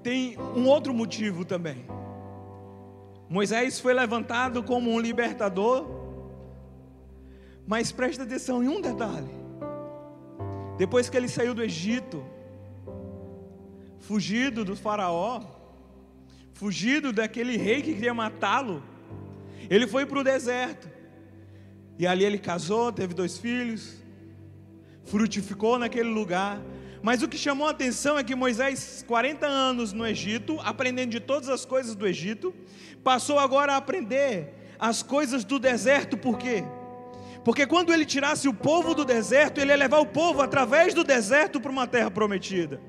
[0.00, 1.84] tem um outro motivo também.
[3.28, 5.84] Moisés foi levantado como um libertador,
[7.66, 9.34] mas presta atenção em um detalhe.
[10.78, 12.24] Depois que ele saiu do Egito,
[13.98, 15.42] fugido do Faraó,
[16.52, 18.80] fugido daquele rei que queria matá-lo,
[19.68, 20.88] ele foi para o deserto.
[21.98, 24.05] E ali ele casou, teve dois filhos,
[25.06, 26.60] frutificou naquele lugar.
[27.02, 31.20] Mas o que chamou a atenção é que Moisés, 40 anos no Egito, aprendendo de
[31.20, 32.54] todas as coisas do Egito,
[33.02, 36.64] passou agora a aprender as coisas do deserto, por quê?
[37.44, 41.04] Porque quando ele tirasse o povo do deserto, ele ia levar o povo através do
[41.04, 42.80] deserto para uma terra prometida.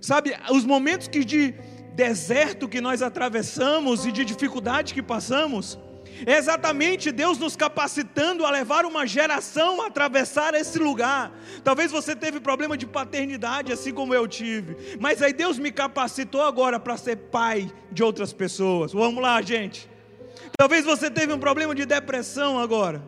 [0.00, 1.54] Sabe, os momentos que de
[1.94, 5.78] deserto que nós atravessamos e de dificuldade que passamos,
[6.26, 11.32] é exatamente Deus nos capacitando a levar uma geração a atravessar esse lugar.
[11.64, 16.42] Talvez você teve problema de paternidade, assim como eu tive, mas aí Deus me capacitou
[16.42, 18.92] agora para ser pai de outras pessoas.
[18.92, 19.88] Vamos lá, gente.
[20.56, 23.02] Talvez você teve um problema de depressão agora.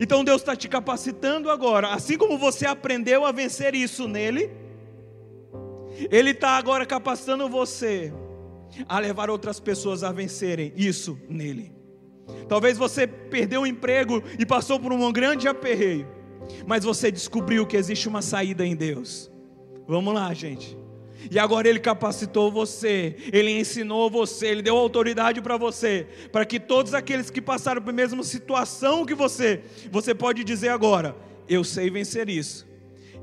[0.00, 4.50] Então Deus está te capacitando agora, assim como você aprendeu a vencer isso nele,
[6.10, 8.12] Ele está agora capacitando você
[8.88, 11.83] a levar outras pessoas a vencerem isso nele.
[12.48, 16.06] Talvez você perdeu o emprego e passou por um grande aperreio,
[16.66, 19.30] mas você descobriu que existe uma saída em Deus.
[19.86, 20.76] Vamos lá, gente.
[21.30, 26.60] E agora Ele capacitou você, Ele ensinou você, Ele deu autoridade para você, para que
[26.60, 31.16] todos aqueles que passaram pela mesma situação que você, você pode dizer agora:
[31.48, 32.66] Eu sei vencer isso.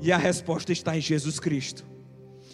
[0.00, 1.91] E a resposta está em Jesus Cristo.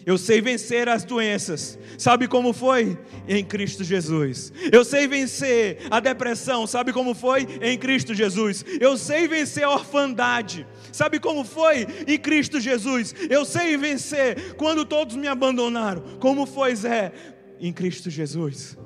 [0.09, 1.79] Eu sei vencer as doenças.
[1.99, 2.99] Sabe como foi?
[3.29, 4.51] Em Cristo Jesus.
[4.73, 6.66] Eu sei vencer a depressão.
[6.66, 7.47] Sabe como foi?
[7.61, 8.64] Em Cristo Jesus.
[8.81, 10.66] Eu sei vencer a orfandade.
[10.90, 11.87] Sabe como foi?
[12.07, 13.14] Em Cristo Jesus.
[13.29, 16.01] Eu sei vencer quando todos me abandonaram.
[16.18, 17.12] Como foi, Zé?
[17.61, 18.79] Em Cristo Jesus.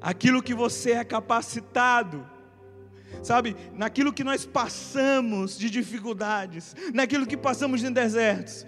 [0.00, 2.26] Aquilo que você é capacitado
[3.22, 8.64] sabe, naquilo que nós passamos de dificuldades, naquilo que passamos em desertos,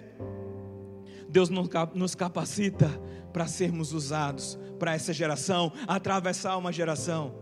[1.29, 2.89] Deus nos capacita
[3.31, 7.35] para sermos usados para essa geração, atravessar uma geração.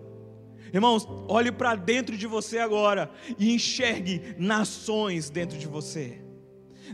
[0.74, 6.22] Irmãos, olhe para dentro de você agora e enxergue nações dentro de você.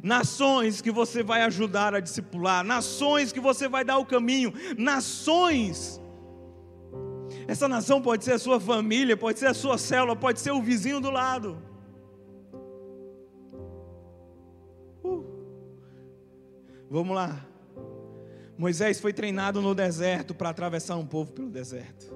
[0.04, 6.00] Nações que você vai ajudar a discipular, nações que você vai dar o caminho, nações.
[7.48, 10.62] Essa nação pode ser a sua família, pode ser a sua célula, pode ser o
[10.62, 11.58] vizinho do lado.
[16.94, 17.44] Vamos lá.
[18.56, 22.16] Moisés foi treinado no deserto para atravessar um povo pelo deserto.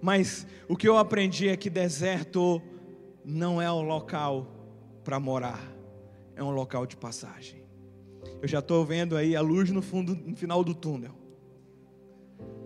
[0.00, 2.62] Mas o que eu aprendi é que deserto
[3.24, 4.46] não é um local
[5.02, 5.60] para morar,
[6.36, 7.64] é um local de passagem.
[8.40, 11.16] Eu já estou vendo aí a luz no fundo, no final do túnel.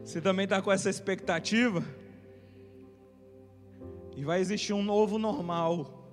[0.04, 1.82] Você também está com essa expectativa?
[4.14, 6.06] E vai existir um novo normal.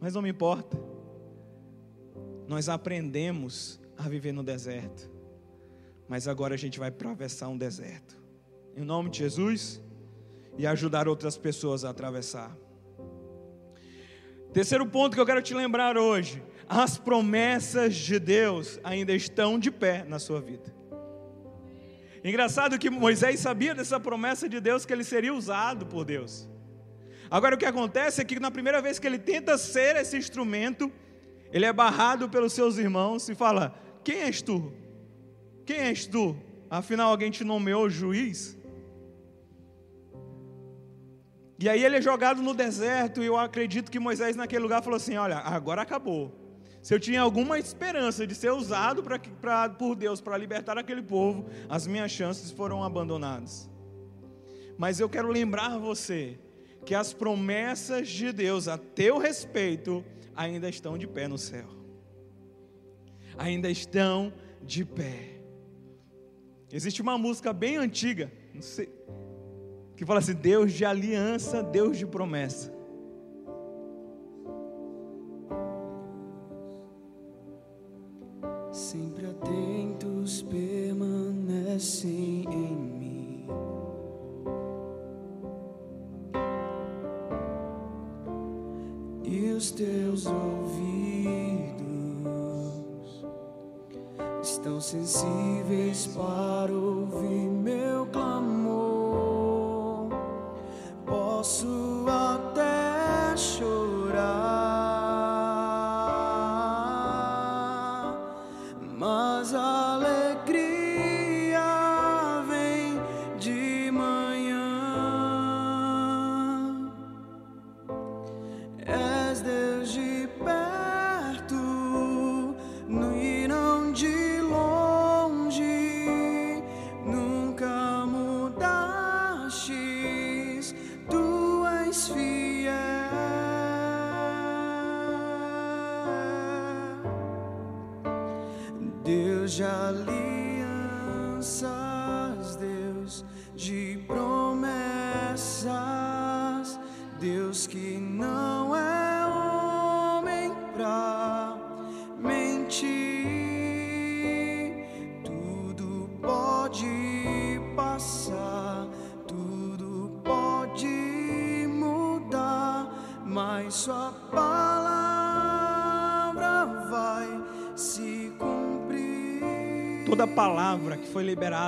[0.00, 0.80] Mas não me importa.
[2.48, 5.10] Nós aprendemos a viver no deserto.
[6.08, 8.20] Mas agora a gente vai atravessar um deserto.
[8.76, 9.82] Em nome de Jesus
[10.58, 12.56] e ajudar outras pessoas a atravessar.
[14.52, 19.70] Terceiro ponto que eu quero te lembrar hoje: as promessas de Deus ainda estão de
[19.70, 20.74] pé na sua vida.
[22.24, 26.48] Engraçado que Moisés sabia dessa promessa de Deus que ele seria usado por Deus.
[27.30, 30.92] Agora o que acontece é que na primeira vez que ele tenta ser esse instrumento,
[31.50, 34.72] ele é barrado pelos seus irmãos e fala: quem és tu?
[35.64, 36.36] Quem és tu?
[36.68, 38.58] Afinal, alguém te nomeou juiz?
[41.58, 44.96] E aí ele é jogado no deserto, e eu acredito que Moisés naquele lugar falou
[44.96, 46.32] assim: Olha, agora acabou.
[46.82, 51.02] Se eu tinha alguma esperança de ser usado pra, pra por Deus para libertar aquele
[51.02, 53.70] povo, as minhas chances foram abandonadas.
[54.76, 56.40] Mas eu quero lembrar você
[56.84, 61.81] que as promessas de Deus a teu respeito ainda estão de pé no céu
[63.42, 65.40] ainda estão de pé.
[66.70, 68.88] Existe uma música bem antiga, sei,
[69.96, 72.72] que fala assim: Deus de aliança, Deus de promessa.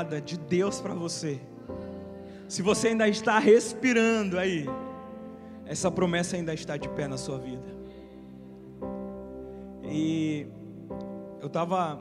[0.05, 1.41] Liberada de Deus para você,
[2.47, 4.67] se você ainda está respirando aí,
[5.67, 7.75] essa promessa ainda está de pé na sua vida.
[9.83, 10.47] E
[11.41, 12.01] eu estava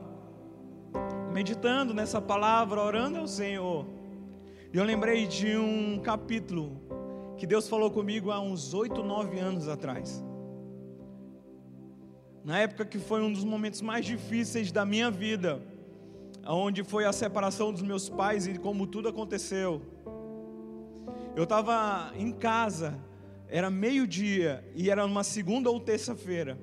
[1.34, 3.86] meditando nessa palavra, orando ao Senhor,
[4.72, 6.82] e eu lembrei de um capítulo
[7.38, 10.24] que Deus falou comigo há uns oito, nove anos atrás.
[12.44, 15.62] Na época que foi um dos momentos mais difíceis da minha vida,
[16.46, 19.82] onde foi a separação dos meus pais e como tudo aconteceu.
[21.36, 23.00] Eu estava em casa,
[23.48, 26.58] era meio-dia e era uma segunda ou terça-feira.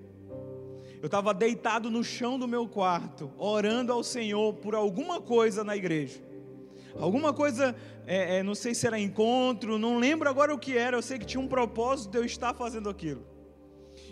[1.01, 5.75] Eu estava deitado no chão do meu quarto, orando ao Senhor por alguma coisa na
[5.75, 6.21] igreja.
[6.99, 7.75] Alguma coisa,
[8.07, 11.19] é, é, não sei se era encontro, não lembro agora o que era, eu sei
[11.19, 13.25] que tinha um propósito de eu estar fazendo aquilo.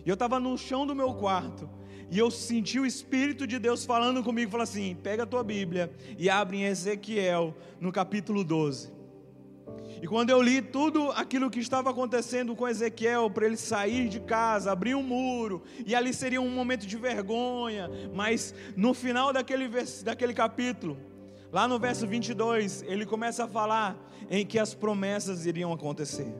[0.04, 1.68] E eu estava no chão do meu quarto,
[2.10, 5.90] e eu senti o Espírito de Deus falando comigo, falando assim: pega a tua Bíblia
[6.16, 8.98] e abre em Ezequiel, no capítulo 12.
[10.00, 14.20] E quando eu li tudo aquilo que estava acontecendo com Ezequiel, para ele sair de
[14.20, 19.68] casa, abrir um muro, e ali seria um momento de vergonha, mas no final daquele,
[20.04, 20.96] daquele capítulo,
[21.50, 23.96] lá no verso 22, ele começa a falar
[24.30, 26.32] em que as promessas iriam acontecer.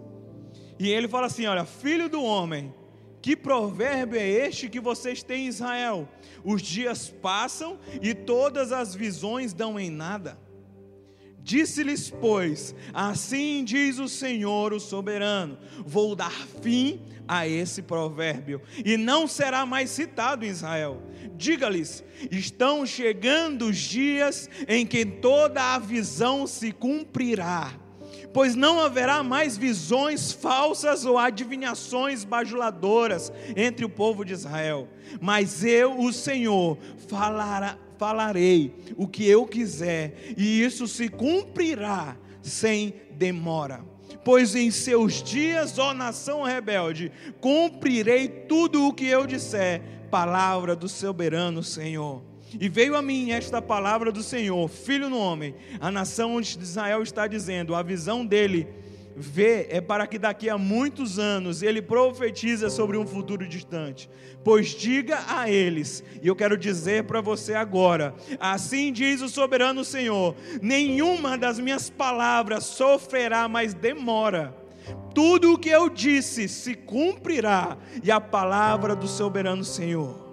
[0.78, 2.72] E ele fala assim: Olha, filho do homem,
[3.20, 6.08] que provérbio é este que vocês têm em Israel?
[6.44, 10.38] Os dias passam e todas as visões dão em nada.
[11.40, 18.96] Disse-lhes, pois, assim diz o Senhor, o soberano: vou dar fim a esse provérbio, e
[18.96, 21.02] não será mais citado em Israel.
[21.36, 27.88] Diga-lhes: estão chegando os dias em que toda a visão se cumprirá
[28.33, 34.89] pois não haverá mais visões falsas ou adivinhações bajuladoras entre o povo de Israel,
[35.20, 36.79] mas eu, o Senhor,
[37.99, 43.85] falarei o que eu quiser, e isso se cumprirá sem demora.
[44.24, 47.11] Pois em seus dias, ó nação rebelde,
[47.41, 52.22] cumprirei tudo o que eu disser, palavra do soberano Senhor.
[52.59, 57.03] E veio a mim esta palavra do Senhor, filho no homem, a nação onde Israel
[57.03, 58.66] está dizendo, a visão dele
[59.18, 64.09] vê é para que daqui a muitos anos ele profetiza sobre um futuro distante.
[64.44, 69.84] Pois diga a eles, e eu quero dizer para você agora: assim diz o soberano
[69.84, 74.57] Senhor: nenhuma das minhas palavras sofrerá mais demora.
[75.14, 80.28] Tudo o que eu disse se cumprirá, e a palavra do soberano Senhor.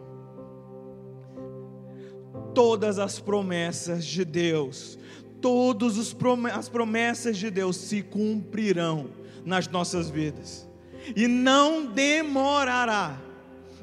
[2.56, 4.98] Todas as promessas de Deus
[5.46, 6.16] todas
[6.56, 9.12] as promessas de Deus se cumprirão
[9.46, 10.68] nas nossas vidas.
[11.16, 13.22] E não demorará.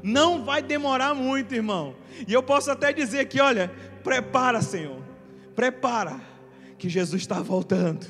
[0.02, 1.94] Não vai demorar muito, irmão.
[2.26, 3.70] E eu posso até dizer que, olha,
[4.02, 5.00] prepara, Senhor.
[5.54, 6.20] Prepara,
[6.76, 8.06] que Jesus está voltando.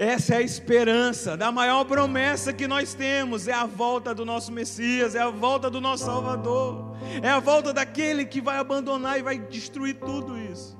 [0.00, 4.52] Essa é a esperança da maior promessa que nós temos: é a volta do nosso
[4.52, 9.22] Messias, é a volta do nosso Salvador, é a volta daquele que vai abandonar e
[9.22, 10.78] vai destruir tudo isso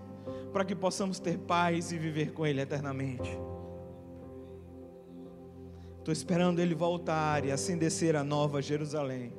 [0.52, 3.28] para que possamos ter paz e viver com Ele eternamente.
[5.98, 9.32] Estou esperando Ele voltar e assim descer a nova Jerusalém.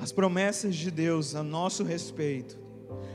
[0.00, 2.63] As promessas de Deus a nosso respeito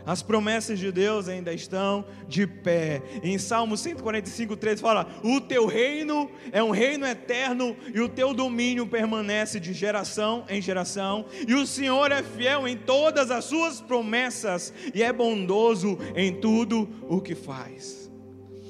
[0.10, 3.04] as promessas de Deus ainda estão de pé.
[3.22, 8.34] Em Salmo 145, 13 fala: O teu reino é um reino eterno e o teu
[8.34, 11.28] domínio permanece de geração em geração.
[11.48, 16.90] E o Senhor é fiel em todas as suas promessas e é bondoso em tudo
[17.08, 18.10] o que faz.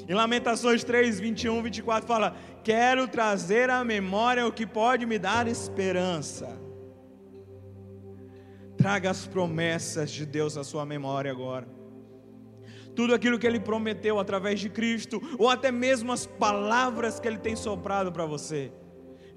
[0.09, 2.35] Em Lamentações 3, 21, 24 fala:
[2.65, 6.68] Quero trazer à memória o que pode me dar esperança
[8.79, 11.67] Traga as promessas de Deus à sua memória agora.
[12.95, 17.37] Tudo aquilo que Ele prometeu através de Cristo, ou até mesmo as palavras que Ele
[17.37, 18.71] tem soprado para você.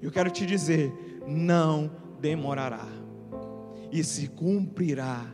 [0.01, 0.93] Eu quero te dizer:
[1.27, 1.91] não
[2.21, 2.87] demorará,
[3.91, 5.25] e se cumprirá.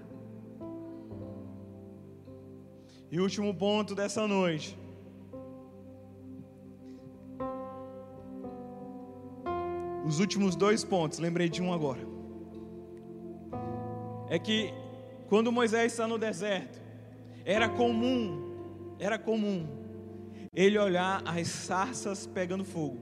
[3.12, 4.76] E último ponto dessa noite.
[10.04, 12.09] Os últimos dois pontos, lembrei de um agora
[14.30, 14.74] é que
[15.28, 16.80] quando Moisés está no deserto,
[17.44, 19.68] era comum, era comum
[20.54, 22.98] ele olhar as sarças pegando fogo.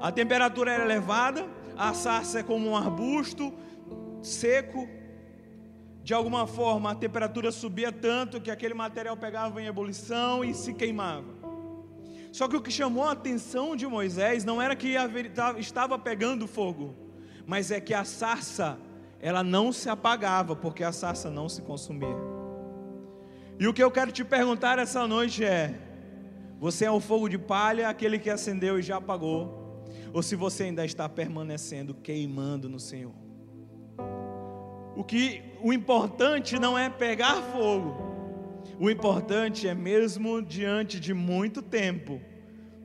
[0.00, 1.46] A temperatura era elevada,
[1.76, 3.52] a sarça é como um arbusto
[4.22, 4.88] seco.
[6.02, 10.72] De alguma forma, a temperatura subia tanto que aquele material pegava em ebulição e se
[10.72, 11.34] queimava.
[12.32, 14.94] Só que o que chamou a atenção de Moisés não era que
[15.58, 16.94] estava pegando fogo,
[17.46, 18.78] mas é que a sarça
[19.20, 22.16] ela não se apagava, porque a sarça não se consumia.
[23.58, 25.74] E o que eu quero te perguntar essa noite é:
[26.58, 29.84] você é o fogo de palha, aquele que acendeu e já apagou?
[30.12, 33.14] Ou se você ainda está permanecendo queimando no Senhor?
[34.96, 38.04] O que o importante não é pegar fogo.
[38.78, 42.20] O importante é mesmo diante de muito tempo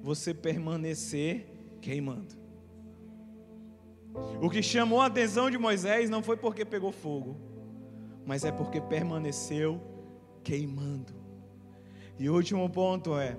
[0.01, 1.47] você permanecer
[1.81, 2.40] queimando.
[4.41, 7.37] O que chamou a atenção de Moisés não foi porque pegou fogo,
[8.25, 9.81] mas é porque permaneceu
[10.43, 11.13] queimando.
[12.19, 13.37] E o último ponto é: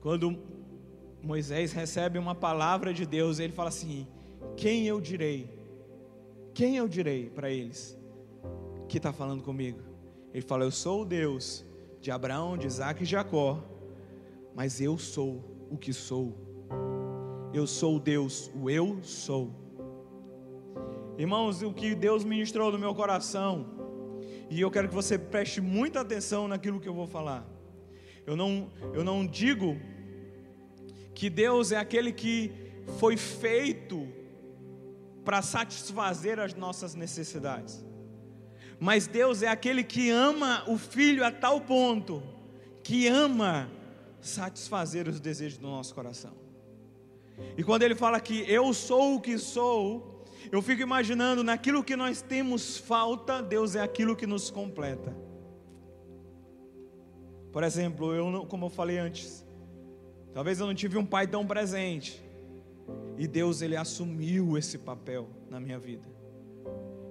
[0.00, 0.38] quando
[1.22, 4.06] Moisés recebe uma palavra de Deus, ele fala assim:
[4.56, 5.50] Quem eu direi?
[6.54, 7.96] Quem eu direi para eles
[8.88, 9.80] que está falando comigo?
[10.32, 11.64] Ele fala: Eu sou o Deus
[12.00, 13.62] de Abraão, de Isaac e Jacó,
[14.54, 16.47] mas eu sou o que sou.
[17.52, 19.50] Eu sou Deus, o eu sou.
[21.16, 23.66] Irmãos, o que Deus ministrou no meu coração,
[24.50, 27.48] e eu quero que você preste muita atenção naquilo que eu vou falar.
[28.26, 29.80] Eu não, eu não digo
[31.14, 32.52] que Deus é aquele que
[32.98, 34.06] foi feito
[35.24, 37.84] para satisfazer as nossas necessidades.
[38.78, 42.22] Mas Deus é aquele que ama o filho a tal ponto
[42.82, 43.70] que ama
[44.20, 46.47] satisfazer os desejos do nosso coração.
[47.56, 51.96] E quando ele fala que eu sou o que sou, eu fico imaginando naquilo que
[51.96, 55.14] nós temos falta, Deus é aquilo que nos completa.
[57.52, 59.44] Por exemplo, eu não, como eu falei antes,
[60.32, 62.22] talvez eu não tive um pai tão presente.
[63.16, 66.08] E Deus ele assumiu esse papel na minha vida.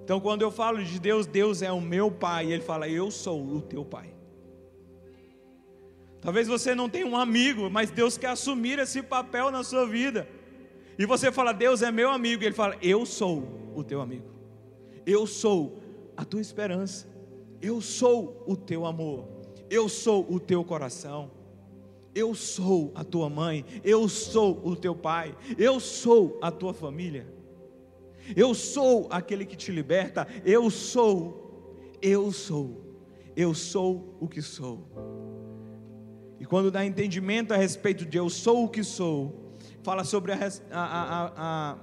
[0.02, 3.44] Então, quando eu falo de Deus, Deus é o meu pai, ele fala: "Eu sou
[3.44, 4.17] o teu pai".
[6.20, 10.28] Talvez você não tenha um amigo, mas Deus quer assumir esse papel na sua vida.
[10.98, 12.42] E você fala, Deus é meu amigo.
[12.42, 14.26] E Ele fala, Eu sou o teu amigo.
[15.06, 15.80] Eu sou
[16.16, 17.06] a tua esperança.
[17.62, 19.28] Eu sou o teu amor.
[19.70, 21.30] Eu sou o teu coração.
[22.14, 23.64] Eu sou a tua mãe.
[23.84, 25.36] Eu sou o teu pai.
[25.56, 27.32] Eu sou a tua família.
[28.36, 30.26] Eu sou aquele que te liberta.
[30.44, 31.94] Eu sou.
[32.02, 32.84] Eu sou.
[33.36, 34.84] Eu sou o que sou.
[36.40, 40.38] E quando dá entendimento a respeito de eu sou o que sou, fala sobre a,
[40.70, 41.78] a, a,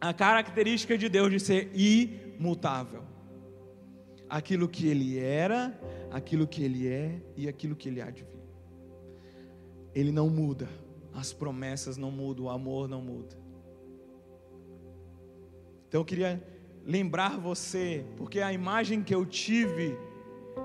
[0.00, 3.02] a característica de Deus de ser imutável.
[4.28, 5.78] Aquilo que Ele era,
[6.10, 8.42] aquilo que Ele é e aquilo que Ele há de vir.
[9.94, 10.68] Ele não muda,
[11.14, 13.36] as promessas não mudam, o amor não muda.
[15.88, 16.42] Então eu queria
[16.84, 19.96] lembrar você, porque a imagem que eu tive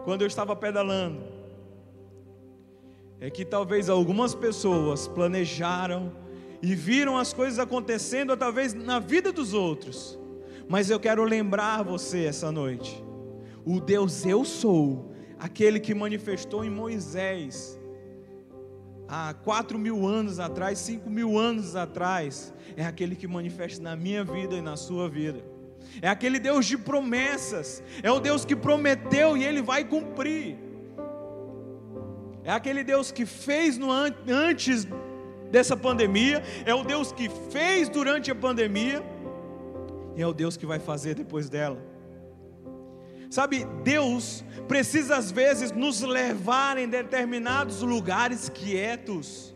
[0.03, 1.36] quando eu estava pedalando
[3.20, 6.11] é que talvez algumas pessoas planejaram
[6.61, 10.18] e viram as coisas acontecendo, talvez na vida dos outros.
[10.70, 13.03] Mas eu quero lembrar você essa noite:
[13.65, 17.80] o Deus eu sou, aquele que manifestou em Moisés
[19.07, 24.24] há quatro mil anos atrás, cinco mil anos atrás, é aquele que manifesta na minha
[24.24, 25.43] vida e na sua vida.
[26.01, 30.66] É aquele Deus de promessas, é o Deus que prometeu e ele vai cumprir.
[32.48, 34.88] É aquele Deus que fez no antes
[35.52, 39.04] dessa pandemia, é o Deus que fez durante a pandemia,
[40.16, 41.78] e é o Deus que vai fazer depois dela.
[43.30, 49.54] Sabe, Deus precisa às vezes nos levar em determinados lugares quietos,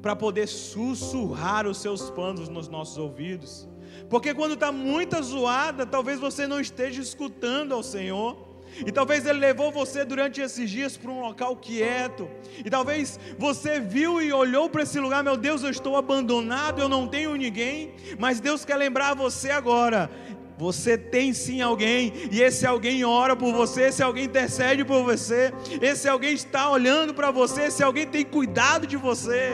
[0.00, 3.68] para poder sussurrar os seus panos nos nossos ouvidos,
[4.08, 8.43] porque quando está muita zoada, talvez você não esteja escutando ao Senhor.
[8.86, 12.28] E talvez Ele levou você durante esses dias para um local quieto.
[12.64, 16.88] E talvez você viu e olhou para esse lugar, meu Deus, eu estou abandonado, eu
[16.88, 17.94] não tenho ninguém.
[18.18, 20.10] Mas Deus quer lembrar você agora.
[20.56, 25.52] Você tem sim alguém, e esse alguém ora por você, esse alguém intercede por você,
[25.82, 29.50] esse alguém está olhando para você, esse alguém tem cuidado de você.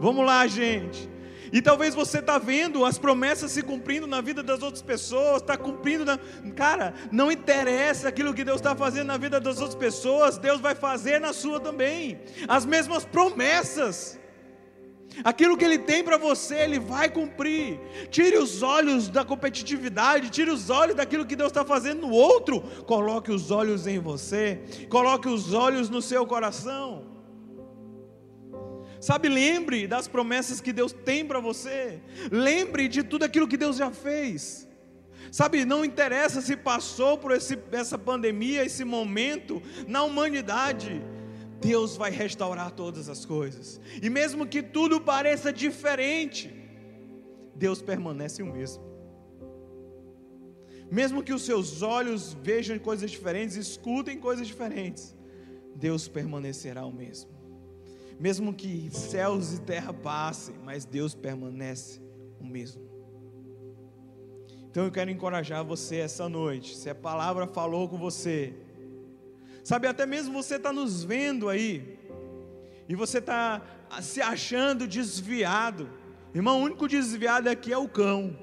[0.00, 1.08] Vamos lá, gente.
[1.52, 5.56] E talvez você está vendo as promessas se cumprindo na vida das outras pessoas, está
[5.56, 6.18] cumprindo na.
[6.56, 10.74] Cara, não interessa aquilo que Deus está fazendo na vida das outras pessoas, Deus vai
[10.74, 12.20] fazer na sua também.
[12.48, 14.18] As mesmas promessas.
[15.22, 17.78] Aquilo que Ele tem para você, Ele vai cumprir.
[18.10, 22.62] Tire os olhos da competitividade, tire os olhos daquilo que Deus está fazendo no outro.
[22.86, 27.11] Coloque os olhos em você, coloque os olhos no seu coração.
[29.02, 32.00] Sabe, lembre das promessas que Deus tem para você.
[32.30, 34.68] Lembre de tudo aquilo que Deus já fez.
[35.32, 41.02] Sabe, não interessa se passou por esse, essa pandemia, esse momento na humanidade.
[41.60, 43.80] Deus vai restaurar todas as coisas.
[44.00, 46.54] E mesmo que tudo pareça diferente,
[47.56, 48.84] Deus permanece o mesmo.
[50.88, 55.12] Mesmo que os seus olhos vejam coisas diferentes, escutem coisas diferentes,
[55.74, 57.31] Deus permanecerá o mesmo.
[58.22, 62.00] Mesmo que céus e terra passem, mas Deus permanece
[62.38, 62.80] o mesmo.
[64.70, 66.76] Então eu quero encorajar você essa noite.
[66.76, 68.54] Se a palavra falou com você,
[69.64, 71.98] sabe, até mesmo você está nos vendo aí,
[72.88, 73.60] e você está
[74.00, 75.90] se achando desviado.
[76.32, 78.38] Irmão, o único desviado aqui é o cão.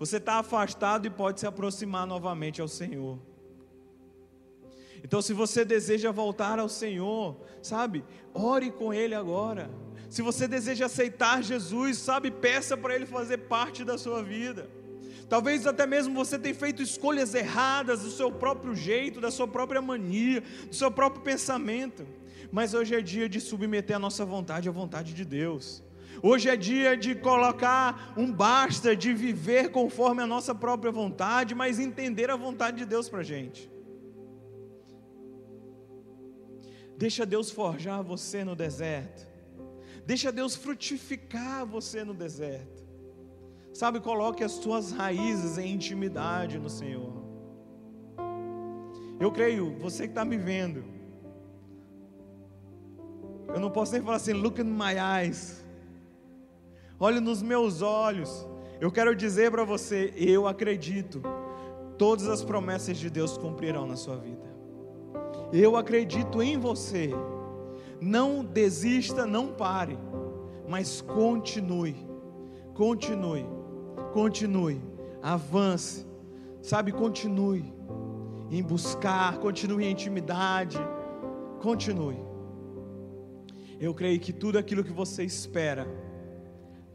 [0.00, 3.20] Você está afastado e pode se aproximar novamente ao Senhor.
[5.02, 9.70] Então, se você deseja voltar ao Senhor, sabe, ore com Ele agora.
[10.08, 14.68] Se você deseja aceitar Jesus, sabe, peça para Ele fazer parte da sua vida.
[15.28, 19.82] Talvez até mesmo você tenha feito escolhas erradas do seu próprio jeito, da sua própria
[19.82, 22.06] mania, do seu próprio pensamento.
[22.50, 25.82] Mas hoje é dia de submeter a nossa vontade à vontade de Deus.
[26.22, 31.78] Hoje é dia de colocar um basta de viver conforme a nossa própria vontade, mas
[31.78, 33.70] entender a vontade de Deus para a gente.
[36.98, 39.24] Deixa Deus forjar você no deserto.
[40.04, 42.84] Deixa Deus frutificar você no deserto.
[43.72, 47.22] Sabe, coloque as suas raízes em intimidade no Senhor.
[49.20, 50.84] Eu creio, você que está me vendo,
[53.46, 55.64] eu não posso nem falar assim, look in my eyes.
[56.98, 58.44] Olhe nos meus olhos.
[58.80, 61.22] Eu quero dizer para você, eu acredito,
[61.96, 64.47] todas as promessas de Deus cumprirão na sua vida.
[65.52, 67.10] Eu acredito em você.
[68.00, 69.98] Não desista, não pare,
[70.68, 71.96] mas continue,
[72.74, 73.44] continue,
[74.12, 74.80] continue,
[75.20, 76.06] avance,
[76.62, 77.72] sabe, continue
[78.50, 80.78] em buscar, continue em intimidade,
[81.60, 82.18] continue.
[83.80, 85.86] Eu creio que tudo aquilo que você espera,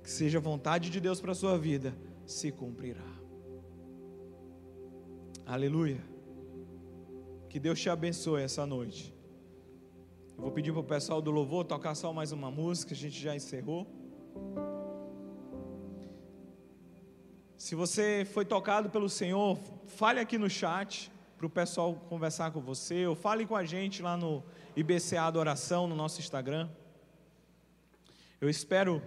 [0.01, 1.93] que seja vontade de Deus para a sua vida,
[2.25, 3.01] se cumprirá.
[5.45, 6.12] Aleluia.
[7.53, 9.13] Que Deus te abençoe essa noite.
[10.35, 13.21] Eu vou pedir para o pessoal do louvor tocar só mais uma música, a gente
[13.21, 13.85] já encerrou.
[17.55, 22.59] Se você foi tocado pelo Senhor, fale aqui no chat para o pessoal conversar com
[22.59, 24.43] você, ou fale com a gente lá no
[24.75, 26.67] IBCA Adoração, no nosso Instagram.
[28.41, 28.99] Eu espero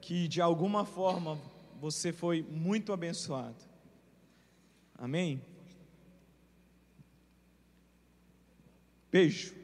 [0.00, 1.36] que de alguma forma
[1.80, 3.56] você foi muito abençoado.
[4.96, 5.42] Amém?
[9.12, 9.57] Beijo.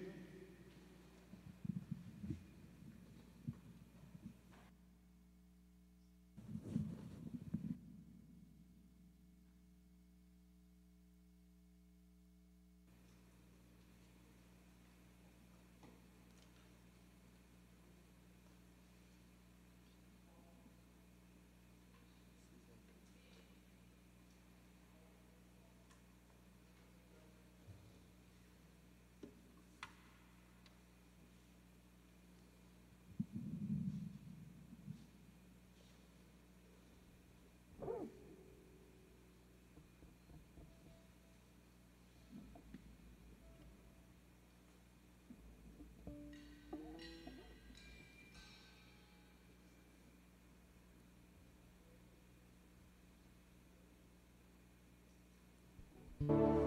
[56.25, 56.64] Estás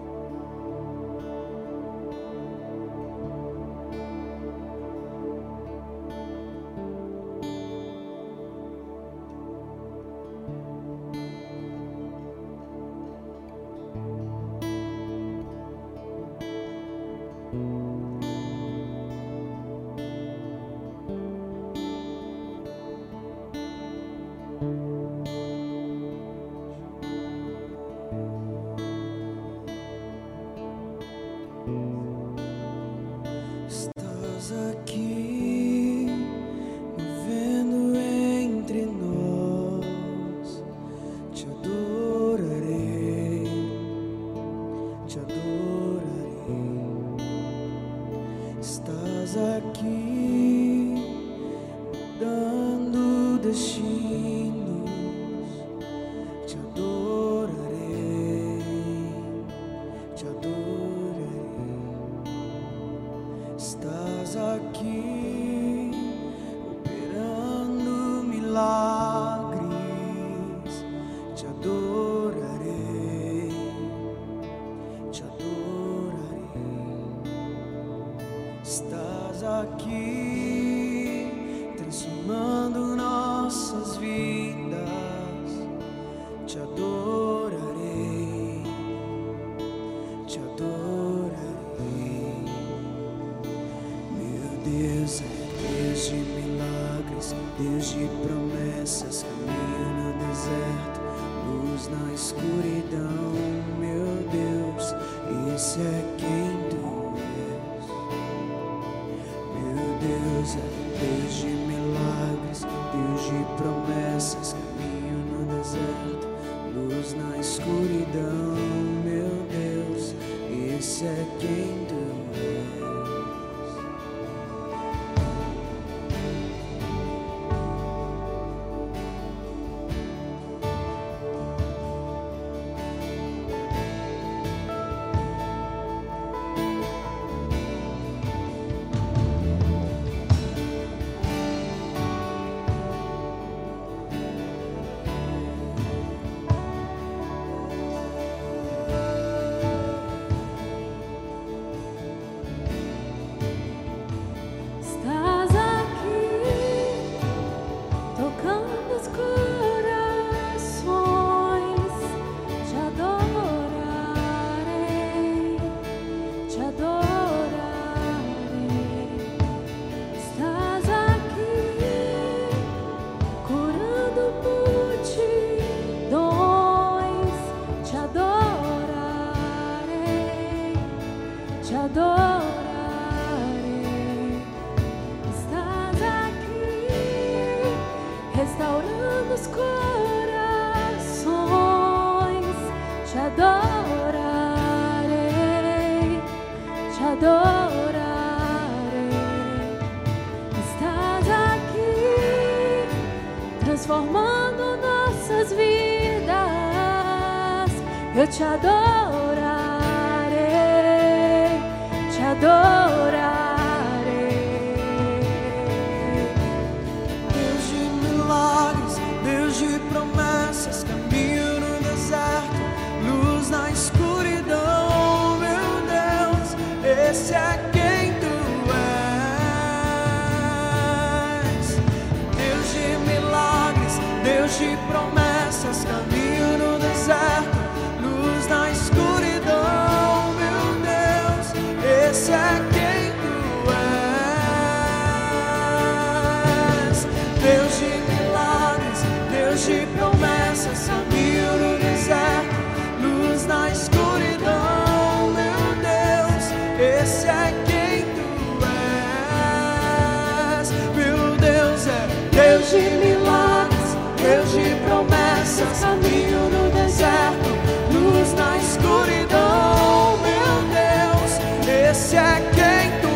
[272.18, 273.14] é quem tu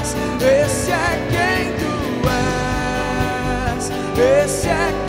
[0.00, 0.08] és,
[0.42, 0.94] esse é
[1.30, 1.94] quem tu
[3.76, 3.84] és,
[4.44, 5.03] esse é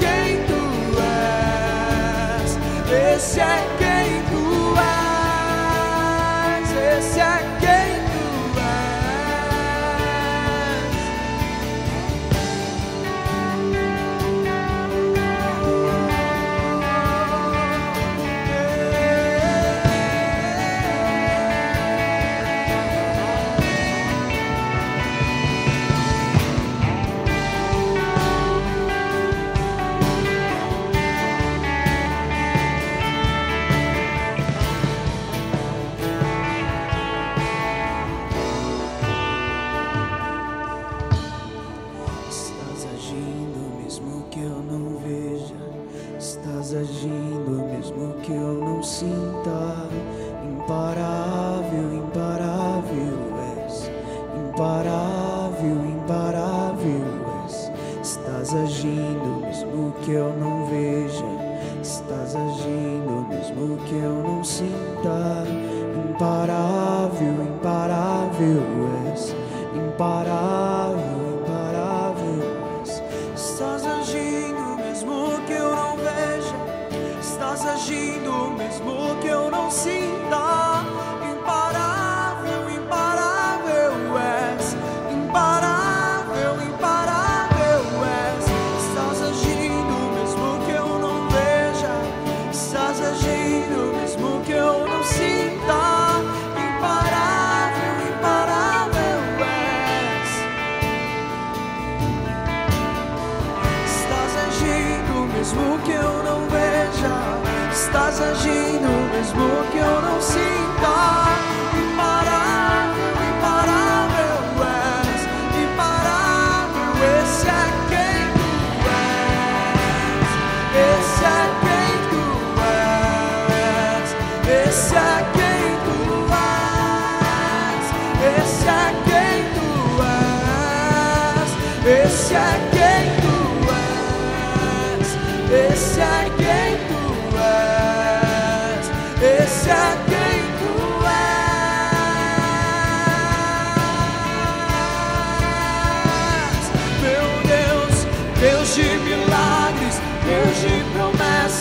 [105.55, 111.34] mesmo que eu não veja, estás agindo mesmo que eu não sinta.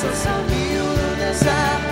[0.05, 1.84] Eu sumiu no deserto.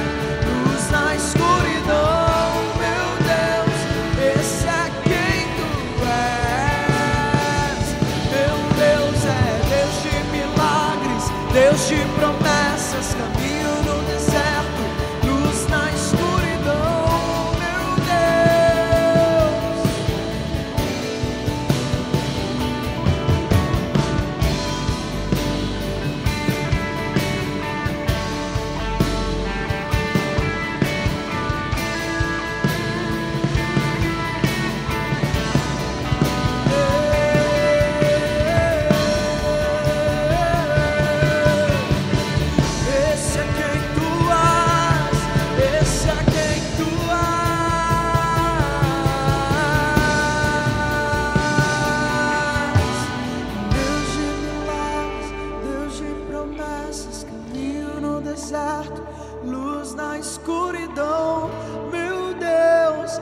[58.53, 59.03] deserto,
[59.42, 61.50] luz na escuridão.
[61.90, 63.18] Meu Deus,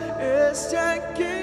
[0.49, 1.40] este é quem